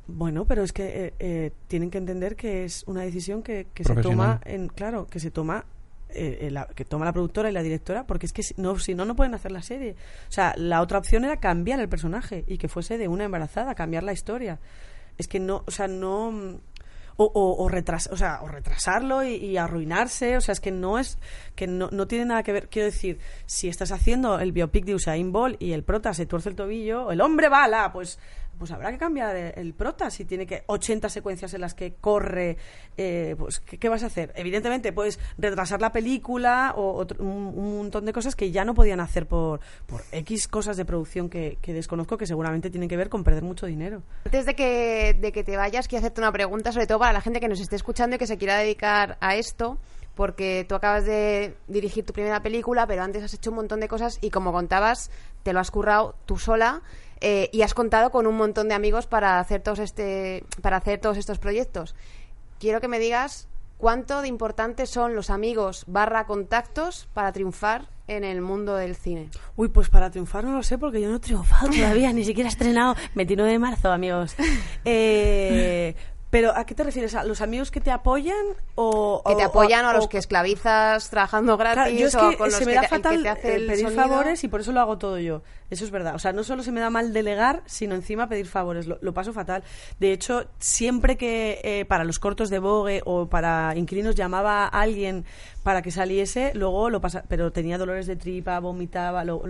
[0.07, 3.85] Bueno, pero es que eh, eh, tienen que entender que es una decisión que, que
[3.85, 5.67] se toma en claro que se toma
[6.15, 8.95] eh, la, que toma la productora y la directora porque es que si no si
[8.95, 9.97] no no pueden hacer la serie
[10.29, 13.75] o sea la otra opción era cambiar el personaje y que fuese de una embarazada
[13.75, 14.59] cambiar la historia
[15.19, 16.61] es que no o sea no
[17.17, 20.37] o, o, retras, o, sea, o retrasarlo y, arruinarse.
[20.37, 21.19] O sea, es que no es
[21.55, 22.69] que no, no, tiene nada que ver.
[22.69, 26.49] Quiero decir, si estás haciendo el biopic de Usain Bolt y el prota se tuerce
[26.49, 28.19] el tobillo, el hombre bala, pues
[28.59, 32.57] pues habrá que cambiar el, prota si tiene que 80 secuencias en las que corre
[32.97, 38.13] eh, pues ¿qué, vas a hacer evidentemente puedes retrasar la película o, un, montón de
[38.13, 42.27] cosas que ya no podían hacer por, por x cosas de producción que, desconozco que
[42.27, 44.03] seguramente tienen que ver con perder mucho dinero.
[44.25, 47.21] Antes de que, de que te vayas quiero hacerte una pregunta sobre todo para la
[47.21, 49.79] gente que nos esté escuchando y que se quiera dedicar a esto
[50.15, 53.89] porque tú acabas de dirigir tu primera película, pero antes has hecho un montón de
[53.89, 55.11] cosas y como contabas,
[55.43, 56.83] te lo has currado tú sola
[57.21, 61.01] eh, y has contado con un montón de amigos para hacer todos este para hacer
[61.01, 61.95] todos estos proyectos.
[62.59, 63.49] Quiero que me digas
[63.79, 69.31] cuánto de importantes son los amigos barra contactos para triunfar en el mundo del cine.
[69.57, 72.49] Uy, pues para triunfar no lo sé porque yo no he triunfado todavía, ni siquiera
[72.49, 74.35] he estrenado 29 de marzo, amigos.
[74.85, 75.95] Eh,
[76.35, 77.15] pero ¿a qué te refieres?
[77.15, 78.45] ¿A los amigos que te apoyan
[78.75, 82.67] o que te apoyan o, a los que esclavizas trabajando gratis yo es que se
[82.67, 85.43] me da fatal pedir favores y por eso lo hago todo yo.
[85.75, 86.15] Eso es verdad.
[86.15, 88.87] O sea, no solo se me da mal delegar, sino encima pedir favores.
[88.87, 89.65] Lo, paso fatal.
[89.99, 94.69] De hecho, siempre que eh, para los cortos de Vogue o para inquilinos llamaba a
[94.69, 95.25] alguien
[95.65, 99.43] para que saliese, luego lo pasa, pero tenía dolores de tripa, vomitaba, lo,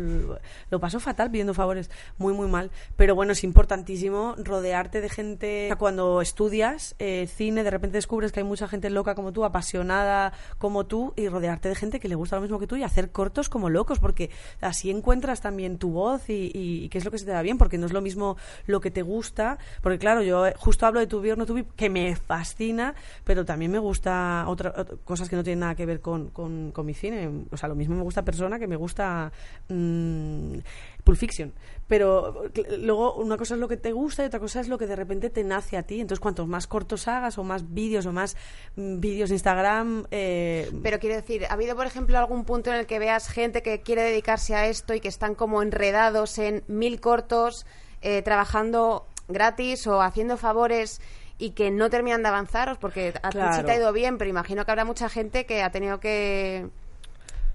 [0.70, 2.70] lo, pasó fatal pidiendo favores, muy, muy mal.
[2.96, 5.74] Pero bueno, es importantísimo rodearte de gente.
[5.76, 10.32] Cuando estudias eh, cine, de repente descubres que hay mucha gente loca como tú, apasionada
[10.58, 13.10] como tú, y rodearte de gente que le gusta lo mismo que tú y hacer
[13.10, 17.24] cortos como locos, porque así encuentras también tu voz y, qué es lo que se
[17.24, 18.36] te da bien, porque no es lo mismo
[18.66, 21.90] lo que te gusta, porque claro, yo eh, justo hablo de tu no tu que
[21.90, 22.94] me fascina,
[23.24, 26.94] pero también me gusta otras cosas que no tienen nada que ver con, con, mi
[26.94, 27.30] cine.
[27.50, 29.32] O sea, lo mismo me gusta Persona que me gusta
[29.68, 30.58] mmm,
[31.04, 31.52] Pulp Fiction.
[31.86, 34.86] Pero luego una cosa es lo que te gusta y otra cosa es lo que
[34.86, 36.00] de repente te nace a ti.
[36.00, 38.36] Entonces, cuantos más cortos hagas o más vídeos o más
[38.76, 40.06] mm, vídeos de Instagram...
[40.10, 43.62] Eh, Pero quiero decir, ¿ha habido, por ejemplo, algún punto en el que veas gente
[43.62, 47.66] que quiere dedicarse a esto y que están como enredados en mil cortos,
[48.00, 51.00] eh, trabajando gratis o haciendo favores
[51.38, 54.30] y que no terminan de avanzaros porque a ti sí te ha ido bien, pero
[54.30, 56.68] imagino que habrá mucha gente que ha tenido que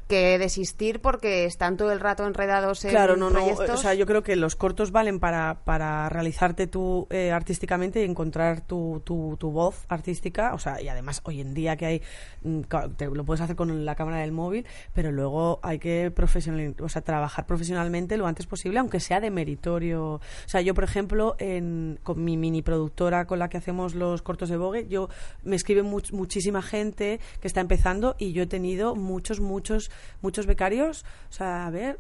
[0.10, 3.68] que desistir porque están todo el rato enredados en claro, no, proyectos.
[3.68, 8.02] No, o sea, yo creo que los cortos valen para, para realizarte tú eh, artísticamente
[8.02, 10.56] y encontrar tu, tu, tu, voz artística.
[10.56, 12.02] O sea, y además hoy en día que hay,
[12.42, 12.62] mm,
[12.98, 16.90] te, lo puedes hacer con la cámara del móvil, pero luego hay que profesional, o
[16.90, 20.14] sea, trabajar profesionalmente lo antes posible, aunque sea de meritorio.
[20.16, 24.24] O sea, yo, por ejemplo, en, con mi mini productora con la que hacemos los
[24.24, 25.08] cortos de Vogue, yo
[25.44, 29.92] me escribe muchísima gente que está empezando y yo he tenido muchos, muchos
[30.22, 32.00] muchos becarios, o sea, a ver,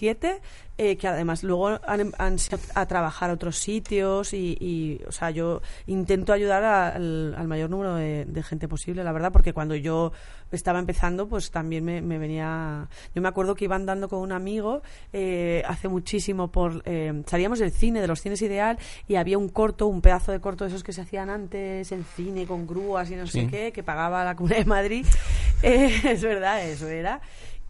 [0.00, 0.40] siete
[0.82, 2.36] eh, que además luego han, han
[2.74, 8.42] a trabajar a otros sitios y, o sea, yo intento ayudar al, mayor número de,
[8.42, 10.12] gente posible, la verdad, porque cuando yo
[10.50, 12.88] estaba empezando, pues también me, venía...
[13.14, 14.80] Yo me acuerdo que iba andando con un amigo
[15.12, 16.82] eh, hace muchísimo por...
[16.86, 20.40] Eh, salíamos del cine, de los cines ideal, y había un corto, un pedazo de
[20.40, 23.70] corto de esos que se hacían antes en cine, con grúas y no sé qué,
[23.70, 25.06] que pagaba la Comunidad de Madrid.
[25.62, 27.20] es verdad, eso era.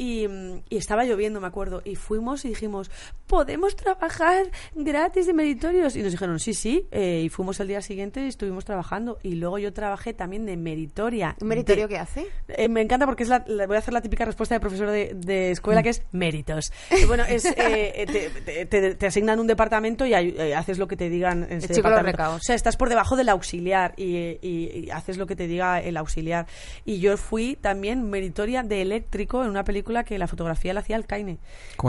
[0.01, 0.27] Y,
[0.71, 2.91] estaba lloviendo, me acuerdo, y fuimos y dijimos,
[3.27, 5.95] ¿podemos trabajar gratis de meritorios?
[5.95, 9.19] Y nos dijeron, sí, sí, eh, y fuimos el día siguiente y estuvimos trabajando.
[9.23, 11.37] Y luego yo trabajé también de meritoria.
[11.39, 12.27] ¿Un meritorio qué hace?
[12.49, 15.51] Eh, me encanta porque es la, voy a hacer la típica respuesta de profesor de,
[15.51, 16.73] escuela, que es méritos.
[17.07, 21.75] bueno, es, eh, te, asignan un departamento y haces lo que te digan en ese
[21.75, 22.37] departamento.
[22.37, 25.99] O sea, estás por debajo del auxiliar y, y haces lo que te diga el
[25.99, 26.47] auxiliar.
[26.87, 30.97] Y yo fui también meritoria de eléctrico en una película que la fotografía la hacía
[30.97, 31.39] el Caine.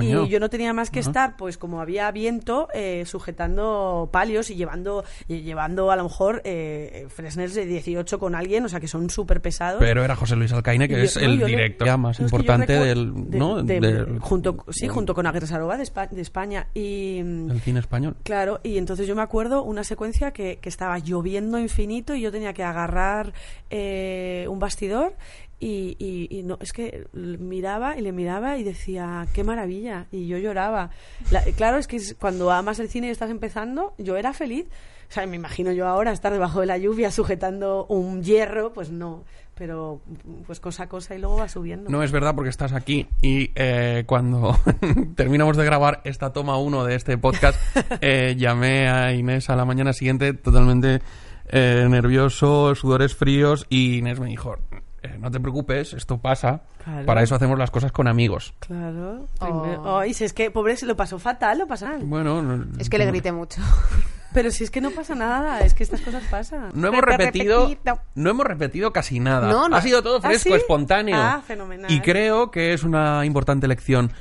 [0.01, 4.55] Y yo no tenía más que estar, pues como había viento, eh, sujetando palios y
[4.55, 9.09] llevando, llevando a lo mejor eh, Fresners de 18 con alguien, o sea que son
[9.09, 9.79] súper pesados.
[9.79, 15.13] Pero era José Luis Alcaine, que es el director más importante del, junto, sí, junto
[15.13, 16.67] con Agresarova de, de España.
[16.73, 18.15] Y, el cine español.
[18.23, 22.31] Claro, y entonces yo me acuerdo una secuencia que, que estaba lloviendo infinito y yo
[22.31, 23.33] tenía que agarrar
[23.69, 25.15] eh, un bastidor
[25.61, 30.27] y, y- y no, es que miraba y le miraba y decía, qué maravilla, y
[30.27, 30.89] yo lloraba.
[31.31, 34.65] La- claro, es que cuando amas el cine y estás empezando, yo era feliz.
[35.09, 38.91] O sea, me imagino yo ahora estar debajo de la lluvia sujetando un hierro, pues
[38.91, 39.99] no, pero
[40.47, 41.89] pues cosa a cosa y luego va subiendo.
[41.89, 44.57] No es verdad porque estás aquí y eh, cuando
[45.15, 47.59] terminamos de grabar esta toma 1 de este podcast,
[48.01, 51.01] eh, llamé a Inés a la mañana siguiente totalmente
[51.49, 54.55] eh, nervioso, sudores fríos y Inés me dijo,
[55.03, 57.05] eh, no te preocupes, esto pasa, Claro.
[57.05, 58.53] para eso hacemos las cosas con amigos.
[58.59, 59.27] Claro.
[59.39, 59.97] Oh.
[59.99, 62.01] Ay, si es que, pobre, se lo pasó fatal, lo pasa mal.
[62.03, 63.61] Bueno, no- Es que le grité mucho.
[64.33, 66.71] Pero si es que no pasa nada, es que estas cosas pasan.
[66.73, 67.69] No hemos repetido,
[68.15, 68.29] no.
[68.29, 69.49] hemos repetido casi nada.
[69.51, 69.75] No, no.
[69.75, 70.55] Ha sido todo ¿Ah, fresco, sí?
[70.55, 71.17] espontáneo.
[71.17, 71.91] Ah, fenomenal.
[71.91, 74.11] Y creo que es una importante lección.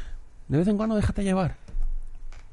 [0.48, 1.54] De vez en cuando déjate llevar.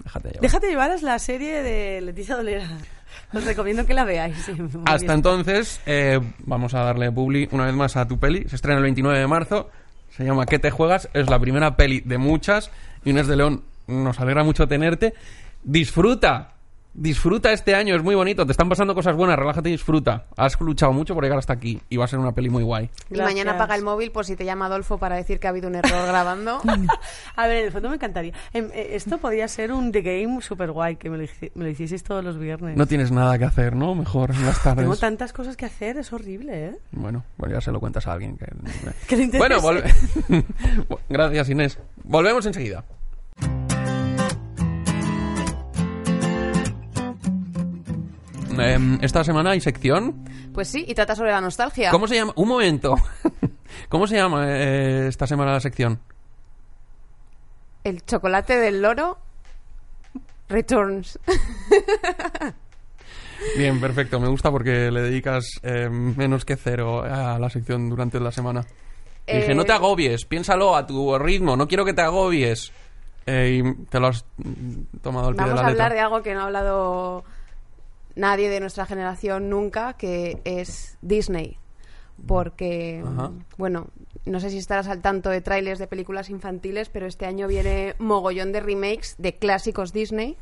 [0.04, 0.42] Déjate llevar.
[0.42, 2.68] Déjate llevar es la serie de Leticia Dolera.
[3.34, 4.38] Os recomiendo que la veáis.
[4.38, 4.54] sí,
[4.86, 5.12] Hasta bien.
[5.12, 8.46] entonces, eh, vamos a darle publi una vez más a tu peli.
[8.48, 9.70] Se estrena el 29 de marzo.
[10.10, 11.10] Se llama ¿Qué te juegas?
[11.14, 12.72] Es la primera peli de muchas.
[13.06, 15.14] Inés de León, nos alegra mucho tenerte.
[15.64, 16.54] Disfruta.
[17.00, 18.44] Disfruta este año, es muy bonito.
[18.44, 20.26] Te están pasando cosas buenas, relájate y disfruta.
[20.36, 22.90] Has luchado mucho por llegar hasta aquí y va a ser una peli muy guay.
[23.12, 25.68] Y mañana apaga el móvil por si te llama Adolfo para decir que ha habido
[25.68, 26.60] un error grabando.
[27.36, 28.34] A ver, en el fondo me encantaría.
[28.52, 31.70] Em, eh, esto podría ser un The Game super guay, que me lo, me lo
[31.70, 32.76] hicieseis todos los viernes.
[32.76, 33.94] No tienes nada que hacer, ¿no?
[33.94, 34.84] Mejor en las tardes.
[34.84, 36.78] Tengo tantas cosas que hacer, es horrible, ¿eh?
[36.94, 38.48] Bueno, pues ya se lo cuentas a alguien que...
[39.08, 39.94] Que le bueno, volve-
[41.10, 41.78] gracias Inés.
[42.04, 42.84] Volvemos enseguida.
[48.60, 50.26] Em, esta semana hay sección.
[50.54, 51.92] Pues sí, y trata sobre la nostalgia.
[51.92, 52.34] ¿Cómo se llama?
[52.36, 52.96] Un momento.
[53.90, 56.00] ¿Cómo se llama eh, esta semana la sección?
[57.84, 59.18] El chocolate del loro
[60.50, 61.20] Returns.
[63.58, 64.20] Bien, perfecto.
[64.20, 68.66] Me gusta porque le dedicas eh, menos que cero a la sección durante la semana.
[69.28, 72.72] Y dije, Eh, no te agobies, piénsalo a tu ritmo, no quiero que te agobies.
[73.26, 76.00] Eh, y te lo has mm, tomado al pie Vamos de a la hablar de
[76.00, 77.26] algo que no ha hablado
[78.18, 81.58] nadie de nuestra generación nunca, que es Disney.
[82.26, 83.32] Porque, Ajá.
[83.58, 83.88] bueno,
[84.26, 87.94] no sé si estarás al tanto de trailers de películas infantiles, pero este año viene
[88.00, 90.36] mogollón de remakes de clásicos Disney.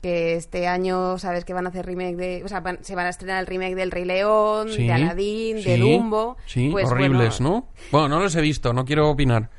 [0.00, 2.42] Que este año sabes que van a hacer remake de.
[2.42, 5.62] O sea, van- se van a estrenar el remake del Rey León, Sí, de Aladdin,
[5.62, 6.38] de Dumbo.
[6.46, 7.68] Sí, Pues, horribles, bueno, ¿no?
[7.92, 9.50] Bueno, no los he visto, no quiero opinar.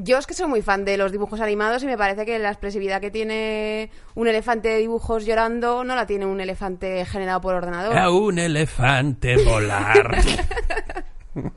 [0.00, 2.50] Yo es que soy muy fan de los dibujos animados y me parece que la
[2.50, 7.56] expresividad que tiene un elefante de dibujos llorando no la tiene un elefante generado por
[7.56, 7.98] ordenador.
[7.98, 10.18] A un elefante volar.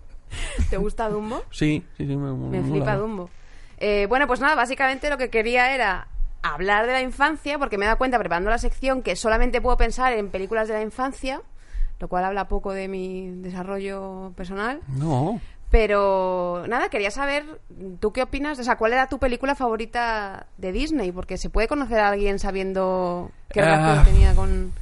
[0.72, 1.44] ¿Te gusta Dumbo?
[1.52, 2.64] sí, sí, sí, me, Me mola.
[2.64, 3.30] flipa Dumbo.
[3.78, 6.08] Eh, bueno, pues nada, básicamente lo que quería era
[6.42, 9.78] hablar de la infancia, porque me he dado cuenta preparando la sección que solamente puedo
[9.78, 11.42] pensar en películas de la infancia,
[12.00, 14.80] lo cual habla poco de mi desarrollo personal.
[14.88, 15.40] No.
[15.72, 17.46] Pero nada, quería saber,
[18.02, 18.60] ¿tú qué opinas?
[18.60, 21.12] O sea, ¿cuál era tu película favorita de Disney?
[21.14, 24.04] Porque se puede conocer a alguien sabiendo qué relación Ah.
[24.04, 24.74] tenía con...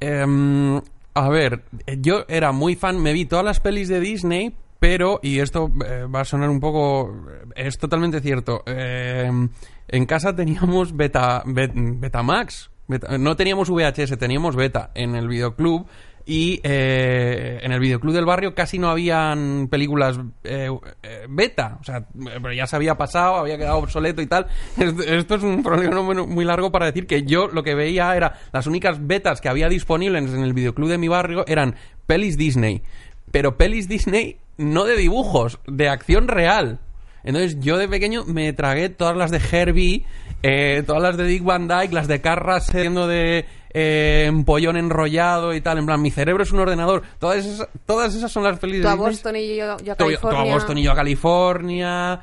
[0.00, 0.80] Em,
[1.14, 1.62] a ver,
[2.00, 6.04] yo era muy fan, me vi todas las pelis de Disney, pero, y esto eh,
[6.12, 7.14] va a sonar un poco,
[7.54, 9.48] es totalmente cierto, em,
[9.88, 15.86] en casa teníamos Beta, Bet- Betamax, Beta- no teníamos VHS, teníamos Beta en el videoclub.
[16.28, 20.68] Y eh, en el videoclub del barrio casi no habían películas eh,
[21.04, 21.78] eh, beta.
[21.80, 24.48] O sea, pero ya se había pasado, había quedado obsoleto y tal.
[24.76, 28.66] Esto, es un problema muy largo para decir que yo lo que veía era las
[28.66, 32.82] únicas betas que había disponibles en el videoclub de mi barrio eran pelis Disney.
[33.30, 36.80] Pero pelis Disney no de dibujos, de acción real.
[37.26, 40.04] Entonces yo de pequeño me tragué todas las de Herbie,
[40.42, 43.46] eh, todas las de Dick Van Dyke, las de Carras siendo de
[43.78, 45.76] eh, empollón enrollado y tal.
[45.76, 47.02] En plan, mi cerebro es un ordenador.
[47.18, 48.96] Todas esas, todas esas son las pelis Tú de a.
[48.96, 50.40] Boston y yo, yo a Tú- tú California.
[50.40, 52.20] a Boston y yo a California.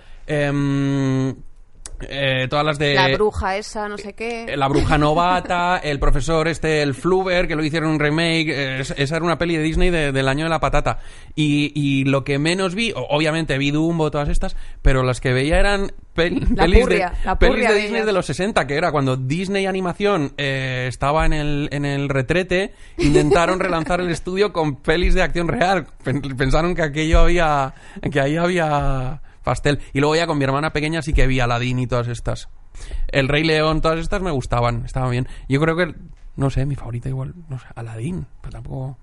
[2.10, 2.94] Eh, todas las de...
[2.96, 4.56] La bruja esa, no sé qué.
[4.58, 8.50] La bruja novata, el profesor este, el Fluber, que lo hicieron un remake.
[8.50, 11.00] eh, es- esa era una peli de Disney de- del año de la patata.
[11.36, 15.60] Y, y lo que menos vi, obviamente vi Dumbo, todas estas, pero las que veía
[15.60, 18.92] eran La pelis, purria, de, la pelis de de Disney de los 60, que era
[18.92, 24.76] cuando Disney Animación eh, estaba en el, en el retrete, intentaron relanzar el estudio con
[24.82, 25.88] pelis de acción real.
[26.04, 27.74] Pen- Pensaron que aquello había,
[28.12, 29.80] que ahí había pastel.
[29.94, 32.50] Y luego ya con mi hermana pequeña sí que vi Aladdin y todas estas.
[33.10, 35.28] El Rey León, todas estas me gustaban, estaban bien.
[35.48, 35.94] Yo creo que,
[36.36, 38.98] no sé, mi favorita igual, no sé, Aladdin, pero tampoco...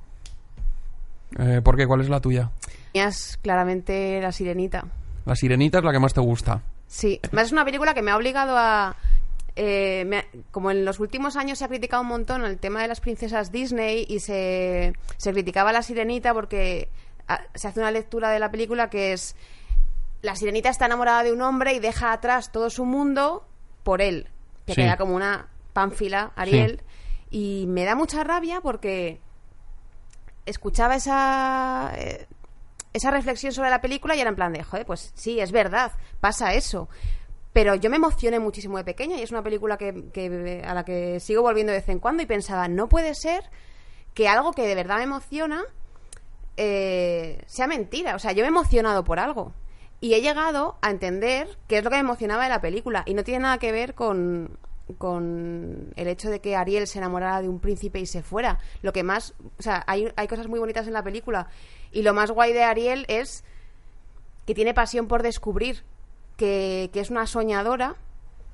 [1.39, 1.87] Eh, ¿Por qué?
[1.87, 2.51] ¿Cuál es la tuya?
[2.93, 4.85] Tenías claramente La Sirenita.
[5.25, 6.63] La Sirenita es la que más te gusta.
[6.89, 8.97] Sí, es una película que me ha obligado a...
[9.55, 12.83] eh, me ha- como en los últimos años se ha criticado un montón el tema
[12.83, 16.89] de las princesas Disney y se, se criticaba a la sirenita porque
[17.29, 19.37] a- se hace una lectura de la película que es
[20.23, 23.47] la sirenita está enamorada de un hombre y deja atrás todo su mundo
[23.83, 24.29] por él,
[24.67, 24.83] que Sí.
[24.83, 26.83] queda como una pánfila, Ariel,
[27.31, 29.21] y me da mucha rabia porque
[30.47, 32.27] escuchaba esa eh,
[32.93, 35.93] esa reflexión sobre la película y era en plan de, joder, pues sí, es verdad,
[36.21, 36.89] pasa eso.
[37.53, 40.85] Pero yo me emocioné muchísimo de pequeña y es una película que, que- a la
[40.85, 43.45] que sigo volviendo de vez en cuando y pensaba, no puede ser
[44.13, 45.63] que algo que de verdad me emociona
[46.57, 48.17] eh, sea mentira.
[48.17, 49.53] O sea, yo me he emocionado por algo.
[50.01, 53.03] Y he llegado a entender qué es lo que me emocionaba de la película.
[53.07, 54.57] Y no tiene nada que ver con,
[54.99, 58.59] con el hecho de que Ariel se enamorara de un príncipe y se fuera.
[58.83, 59.35] Lo que más.
[59.59, 61.49] O sea, hay, hay cosas muy bonitas en la película.
[61.93, 63.45] Y lo más guay de Ariel es
[64.47, 65.83] que tiene pasión por descubrir,
[66.37, 67.97] que, que es una soñadora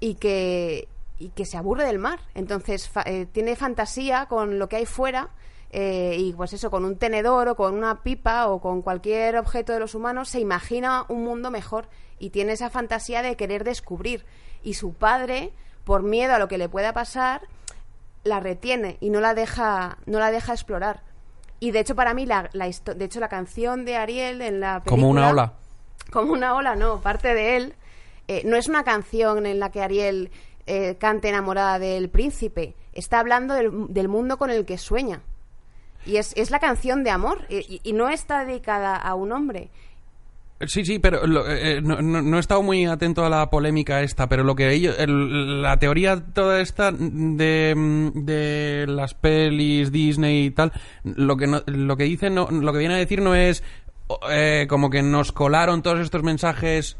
[0.00, 0.88] y que,
[1.18, 2.18] y que se aburre del mar.
[2.34, 5.30] Entonces fa- eh, tiene fantasía con lo que hay fuera
[5.78, 9.74] eh, y pues eso, con un tenedor o con una pipa o con cualquier objeto
[9.74, 11.86] de los humanos, se imagina un mundo mejor
[12.18, 14.24] y tiene esa fantasía de querer descubrir.
[14.62, 15.52] Y su padre,
[15.84, 17.42] por miedo a lo que le pueda pasar,
[18.24, 21.02] la retiene y no la deja, no la deja explorar.
[21.60, 24.90] Y de hecho para mí, la, de hecho la canción de Ariel en la película...
[25.02, 25.52] Como una ola.
[26.10, 27.74] Como una ola, no, parte de él.
[28.28, 30.30] eh, no es una canción en la que Ariel
[30.66, 32.76] eh, cante enamorada del príncipe.
[32.94, 35.20] Está hablando del, del mundo con el que sueña.
[36.06, 37.40] Y es, es la canción de amor.
[37.48, 39.68] Y, y- y no está dedicada a un hombre.
[40.66, 44.00] Sí, sí, pero lo- eh, no, no- no he estado muy atento a la polémica
[44.02, 49.92] esta, pero lo que ellos, el- la teoría toda esta de, mm, de las pelis,
[49.92, 50.72] Disney y tal,
[51.04, 53.62] lo que no- lo que dicen, no- lo que viene a decir no es
[54.30, 56.96] eh, como que nos colaron todos estos mensajes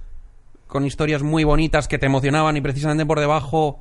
[0.66, 3.80] con historias muy bonitas que te emocionaban y precisamente por debajo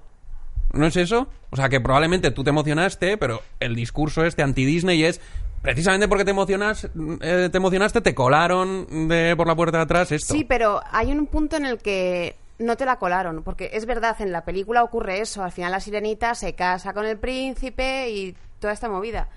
[0.75, 1.27] ¿No es eso?
[1.49, 5.21] O sea, que probablemente tú te emocionaste, pero el discurso este anti-Disney es
[5.61, 6.89] precisamente porque te emocionas,
[7.21, 10.33] eh, te emocionaste, te colaron de por la puerta de atrás esto.
[10.33, 14.15] Sí, pero hay un punto en el que no te la colaron, porque es verdad,
[14.19, 18.35] en la película ocurre eso, al final la sirenita se casa con el príncipe y
[18.59, 19.29] toda esta movida.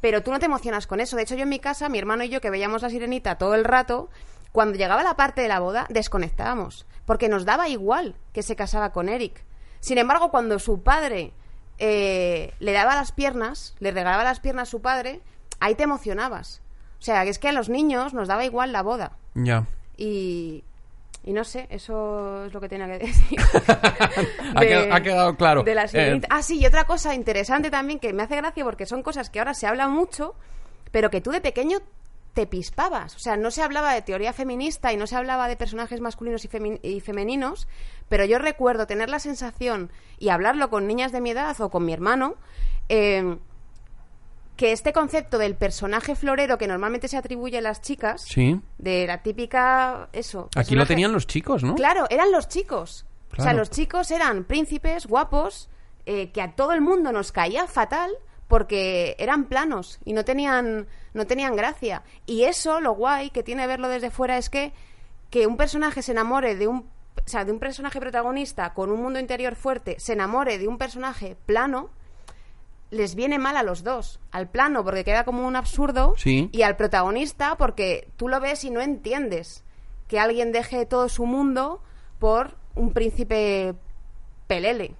[0.00, 1.16] Pero tú no te emocionas con eso.
[1.16, 3.54] De hecho, yo en mi casa, mi hermano y yo, que veíamos la sirenita todo
[3.54, 4.10] el rato,
[4.52, 8.92] cuando llegaba la parte de la boda, desconectábamos, porque nos daba igual que se casaba
[8.92, 9.42] con Eric.
[9.84, 11.32] Sin embargo, cuando su padre
[11.78, 15.20] eh, le daba las piernas, le regalaba las piernas a su padre,
[15.60, 16.62] ahí te emocionabas.
[16.98, 19.12] O sea, que es que a los niños nos daba igual la boda.
[19.34, 19.66] Ya.
[19.98, 20.64] Y,
[21.22, 23.38] y no sé, eso es lo que tenía que decir.
[24.54, 25.62] Ha quedado- ha quedado claro.
[25.64, 26.20] De la Eh.
[26.30, 29.38] Ah, sí, y otra cosa interesante también que me hace gracia porque son cosas que
[29.38, 30.34] ahora se habla mucho,
[30.92, 31.80] pero que tú de pequeño
[32.34, 33.14] te pispabas.
[33.16, 36.44] O sea, no se hablaba de teoría feminista y no se hablaba de personajes masculinos
[36.44, 37.66] y, femi- y femeninos,
[38.08, 41.84] pero yo recuerdo tener la sensación y hablarlo con niñas de mi edad o con
[41.86, 42.34] mi hermano.
[42.90, 43.38] eh,
[44.56, 48.60] que este concepto del personaje florero que normalmente se atribuye a las chicas, Sí.
[48.78, 50.48] de la típica, eso.
[50.54, 51.74] Aquí lo tenían los chicos, ¿no?
[51.74, 53.04] Claro, eran los chicos.
[53.36, 55.68] O sea, los chicos eran príncipes guapos
[56.06, 58.12] eh, que a todo el mundo nos caía fatal
[58.48, 62.02] porque eran planos y no tenían no tenían gracia.
[62.26, 64.72] Y eso, lo guay que tiene verlo desde fuera es que
[65.30, 69.00] que un personaje se enamore de un o sea, de un personaje protagonista con un
[69.00, 71.88] mundo interior fuerte, se enamore de un personaje plano,
[72.90, 74.20] les viene mal a los dos.
[74.30, 76.50] Al plano porque queda como un absurdo Sí.
[76.52, 79.64] y al protagonista porque tú lo ves y no entiendes
[80.08, 81.80] que alguien deje todo su mundo
[82.18, 83.74] por un príncipe
[84.46, 84.94] pelele.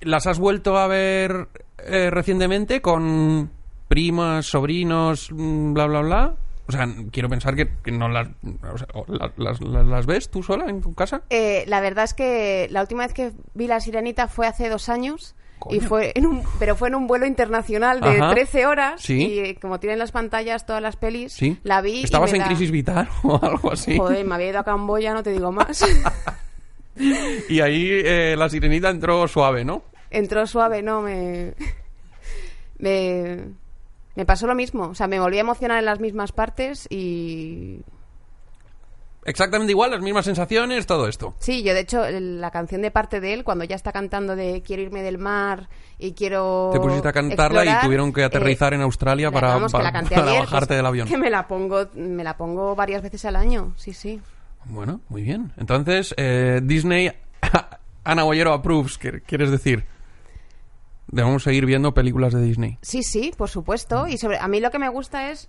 [0.00, 1.48] ¿Las has vuelto a ver
[1.78, 3.50] eh, recientemente con
[3.88, 6.34] primas, sobrinos, mm, bla, bla, bla?
[6.66, 8.28] O sea, quiero pensar que, que no las,
[8.72, 8.88] o sea,
[9.36, 11.22] las, las- las ves tú sola en tu casa.
[11.28, 14.88] Eh, la verdad es que la última vez que vi La Sirenita fue hace dos
[14.88, 15.34] años.
[15.70, 18.30] Y fue en un, pero fue en un vuelo internacional de Ajá.
[18.34, 19.00] 13 horas.
[19.00, 19.26] Sí.
[19.28, 21.58] Y eh, como tienen las pantallas todas las pelis, Sí.
[21.62, 22.00] la vi.
[22.00, 23.96] y ¿Estabas me en da- crisis vital o algo así?
[23.96, 25.82] Joder, me había ido a Camboya, no te digo más.
[27.48, 29.82] Y ahí eh, la sirenita entró suave, ¿no?
[30.14, 31.54] Entró suave, no, me.
[32.78, 33.44] Me.
[34.16, 34.84] Me pasó lo mismo.
[34.84, 37.80] O sea, me volví a emocionar en las mismas partes y.
[39.26, 41.34] Exactamente igual, las mismas sensaciones, todo esto.
[41.38, 44.62] Sí, yo de hecho, la canción de parte de él, cuando ya está cantando de
[44.64, 46.70] quiero irme del mar y quiero.
[46.74, 49.72] Te pusiste a cantarla explorar, y tuvieron que eh, aterrizar en Australia la- para, vamos,
[49.72, 51.08] para- para ayer, bajarte pues, del avión.
[51.08, 54.20] Que me la pongo, me la pongo varias veces al año, sí, sí.
[54.66, 55.52] Bueno, muy bien.
[55.56, 57.10] Entonces, eh, Disney,
[58.04, 59.86] Ana Boyero approves, ¿qué quieres decir?
[61.08, 62.78] Debemos seguir viendo películas de Disney.
[62.82, 64.06] Sí, sí, por supuesto.
[64.08, 65.48] Y sobre a mí lo que me gusta es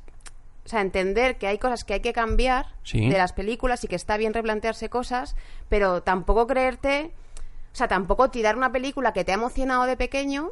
[0.65, 3.07] o sea, entender que hay cosas que hay que cambiar Sí.
[3.07, 5.35] de las películas y que está bien replantearse cosas,
[5.69, 7.11] pero tampoco creerte,
[7.71, 10.51] o sea, tampoco tirar una película que te ha emocionado de pequeño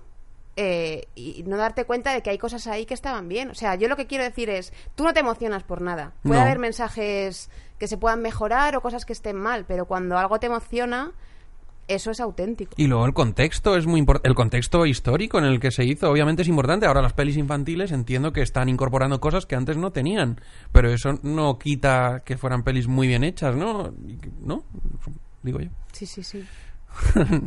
[0.56, 3.49] eh, y no darte cuenta de que hay cosas ahí que estaban bien.
[3.49, 6.14] O sea, yo lo que quiero decir es, tú no te emocionas por nada.
[6.22, 6.45] Puede No.
[6.45, 7.49] haber mensajes
[7.80, 11.12] que se puedan mejorar o cosas que estén mal, pero cuando algo te emociona,
[11.88, 12.74] eso es auténtico.
[12.78, 14.28] Y luego el contexto es muy importante.
[14.28, 16.86] El contexto histórico en el que se hizo, obviamente, es importante.
[16.86, 20.40] Ahora las pelis infantiles entiendo que están incorporando cosas que antes no tenían.
[20.72, 23.94] Pero eso no quita que fueran pelis muy bien hechas, ¿no?
[24.42, 24.64] ¿No?
[25.42, 25.70] Digo yo.
[25.92, 26.44] Sí, sí, sí.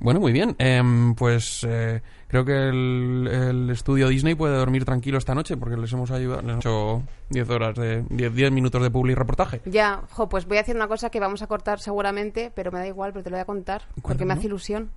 [0.00, 0.54] Bueno, muy bien.
[0.58, 5.76] Em, pues eh, creo que el, el estudio Disney puede dormir tranquilo esta noche porque
[5.76, 6.42] les hemos ayudado.
[6.42, 9.60] Les hemos hecho 10 horas de 10, 10 minutos de public reportaje.
[9.66, 12.78] Ya, jo, pues voy a decir una cosa que vamos a cortar seguramente, pero me
[12.78, 14.26] da igual, pero te lo voy a contar, porque Cuéntame.
[14.34, 14.90] me hace ilusión.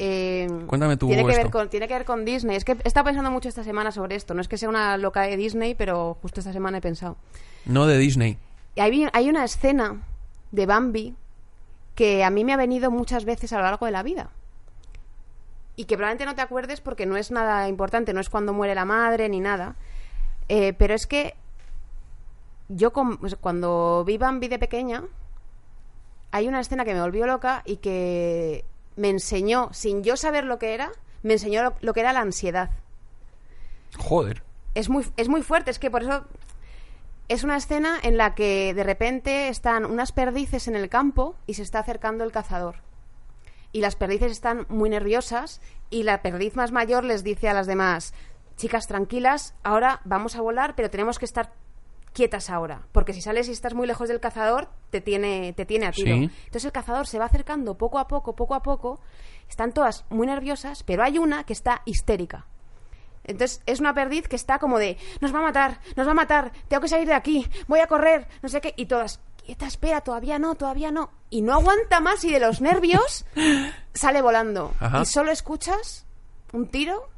[0.00, 1.50] Eh, Cuéntame tú tiene que ver esto.
[1.50, 2.56] con Tiene que ver con Disney.
[2.56, 4.32] Es que he estado pensando mucho esta semana sobre esto.
[4.32, 7.16] No es que sea una loca de Disney, pero justo esta semana he pensado.
[7.66, 8.38] No de Disney.
[8.76, 10.00] Hay, hay una escena
[10.52, 11.14] de Bambi
[11.98, 14.30] que a mí me ha venido muchas veces a lo largo de la vida.
[15.74, 18.76] Y que probablemente no te acuerdes porque no es nada importante, no es cuando muere
[18.76, 19.74] la madre ni nada.
[20.48, 21.34] Eh, pero es que
[22.68, 25.02] yo cuando vi Bambi de pequeña,
[26.30, 30.60] hay una escena que me volvió loca y que me enseñó, sin yo saber lo
[30.60, 30.92] que era,
[31.24, 32.70] me enseñó lo- lo que era la ansiedad
[33.98, 34.44] Joder.
[34.74, 36.24] es muy, es muy fuerte, es que por eso
[37.28, 41.54] es una escena en la que de repente están unas perdices en el campo y
[41.54, 42.76] se está acercando el cazador.
[43.70, 45.60] Y las perdices están muy nerviosas
[45.90, 48.14] y la perdiz más mayor les dice a las demás,
[48.56, 51.52] chicas tranquilas, ahora vamos a volar, pero tenemos que estar
[52.14, 55.86] quietas ahora, porque si sales y estás muy lejos del cazador, te tiene, te tiene
[55.86, 56.16] a tiro.
[56.16, 56.30] Sí.
[56.46, 59.00] Entonces el cazador se va acercando poco a poco, poco a poco,
[59.48, 62.47] están todas muy nerviosas, pero hay una que está histérica.
[63.28, 66.14] Entonces es una perdiz que está como de, nos va a matar, nos va a
[66.14, 69.66] matar, tengo que salir de aquí, voy a correr, no sé qué, y todas, quieta,
[69.66, 71.10] espera, todavía no, todavía no.
[71.30, 73.24] Y no aguanta más y de los nervios
[73.94, 74.74] sale volando.
[74.80, 75.02] Ajá.
[75.02, 76.06] Y solo escuchas
[76.52, 77.08] un tiro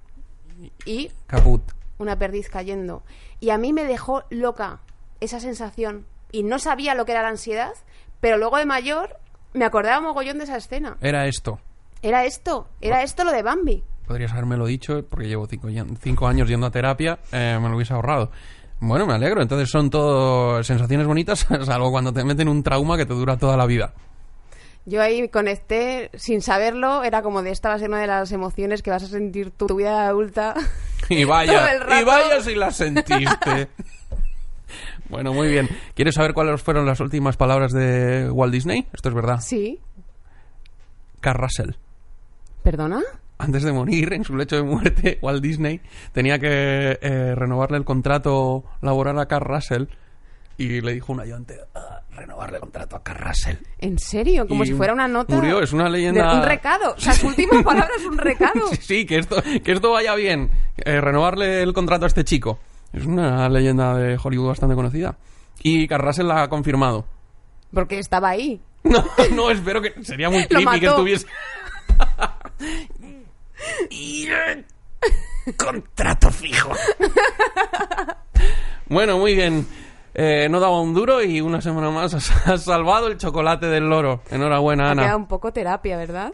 [0.84, 1.62] y Caput.
[1.98, 3.02] una perdiz cayendo.
[3.38, 4.80] Y a mí me dejó loca
[5.20, 6.06] esa sensación.
[6.32, 7.72] Y no sabía lo que era la ansiedad,
[8.20, 9.16] pero luego de mayor
[9.52, 10.96] me acordaba mogollón de esa escena.
[11.00, 11.61] Era esto.
[12.02, 13.84] Era esto, era esto lo de Bambi.
[14.11, 15.68] Podrías habérmelo dicho, porque llevo cinco,
[16.00, 18.32] cinco años yendo a terapia, eh, me lo hubiese ahorrado.
[18.80, 19.40] Bueno, me alegro.
[19.40, 23.56] Entonces son todo sensaciones bonitas, salvo cuando te meten un trauma que te dura toda
[23.56, 23.94] la vida.
[24.84, 28.32] Yo ahí conecté sin saberlo, era como de esta va a ser una de las
[28.32, 30.54] emociones que vas a sentir tu, tu vida adulta.
[31.08, 31.68] Y vaya,
[32.00, 33.68] y vaya si la sentiste.
[35.08, 35.68] bueno, muy bien.
[35.94, 38.88] ¿Quieres saber cuáles fueron las últimas palabras de Walt Disney?
[38.92, 39.38] Esto es verdad.
[39.38, 39.78] Sí.
[41.20, 41.70] Carl Russell.
[42.64, 43.02] ¿Perdona?
[43.41, 45.80] Antes de morir, en su lecho de muerte, Walt Disney
[46.12, 49.84] tenía que eh, renovarle el contrato laboral a Carl Russell
[50.59, 53.57] y le dijo un ayudante, "Ah, renovarle el contrato a Carl Russell.
[53.78, 54.47] ¿En serio?
[54.47, 55.34] Como Y si fuera una nota.
[55.34, 56.95] murió, es una leyenda- de- un recado.
[56.97, 58.66] O sea, su última palabra es un recado.
[58.72, 60.51] Sí, sí, que esto, que esto vaya bien.
[60.76, 62.59] Eh, renovarle el contrato a este chico.
[62.93, 65.16] Es una leyenda de Hollywood bastante conocida.
[65.62, 67.07] Y Carl Russell la ha confirmado.
[67.72, 68.61] Porque estaba ahí.
[68.82, 69.93] No, no, espero que...
[70.05, 71.26] Sería muy creepy que estuviese...
[73.90, 74.64] Y, eh,
[75.56, 76.70] contrato fijo.
[78.88, 79.66] bueno, muy bien.
[80.12, 83.88] Eh, no daba un duro y una semana más has, has salvado el chocolate del
[83.88, 84.22] loro.
[84.30, 85.16] Enhorabuena, Ha quedado Ana.
[85.16, 86.32] un poco terapia, ¿verdad?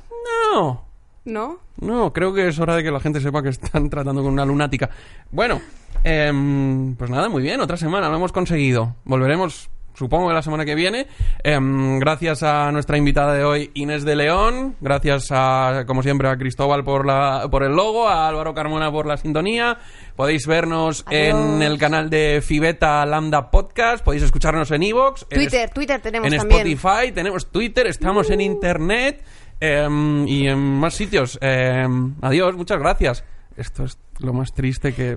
[0.53, 0.83] No,
[1.25, 1.59] ¿No?
[1.81, 4.45] no, creo que es hora de que la gente sepa que están tratando con una
[4.47, 4.89] lunática.
[5.31, 5.61] Bueno,
[6.05, 8.95] em, pues nada, muy bien, otra semana, lo hemos conseguido.
[9.05, 11.07] Volveremos, supongo, que la semana que viene.
[11.43, 14.77] Em, gracias a nuestra invitada de hoy, Inés de León.
[14.81, 19.07] Gracias a, como siempre, a Cristóbal por, la, por el logo, a Álvaro Carmona por
[19.07, 19.79] la sintonía.
[20.15, 21.35] Podéis vernos Adiós.
[21.35, 25.27] en el canal de Fibeta Lambda Podcast, podéis escucharnos en Evox.
[25.29, 26.61] Twitter, Twitter tenemos en también.
[26.61, 29.23] Spotify, tenemos Twitter, estamos en Internet
[29.61, 31.39] em, y en más sitios.
[31.41, 33.25] Em, adiós, muchas gracias.
[33.57, 35.17] Esto es lo más triste que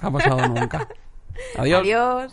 [0.00, 0.88] ha pasado nunca.
[1.56, 1.80] Adiós.
[1.80, 2.32] Adiós.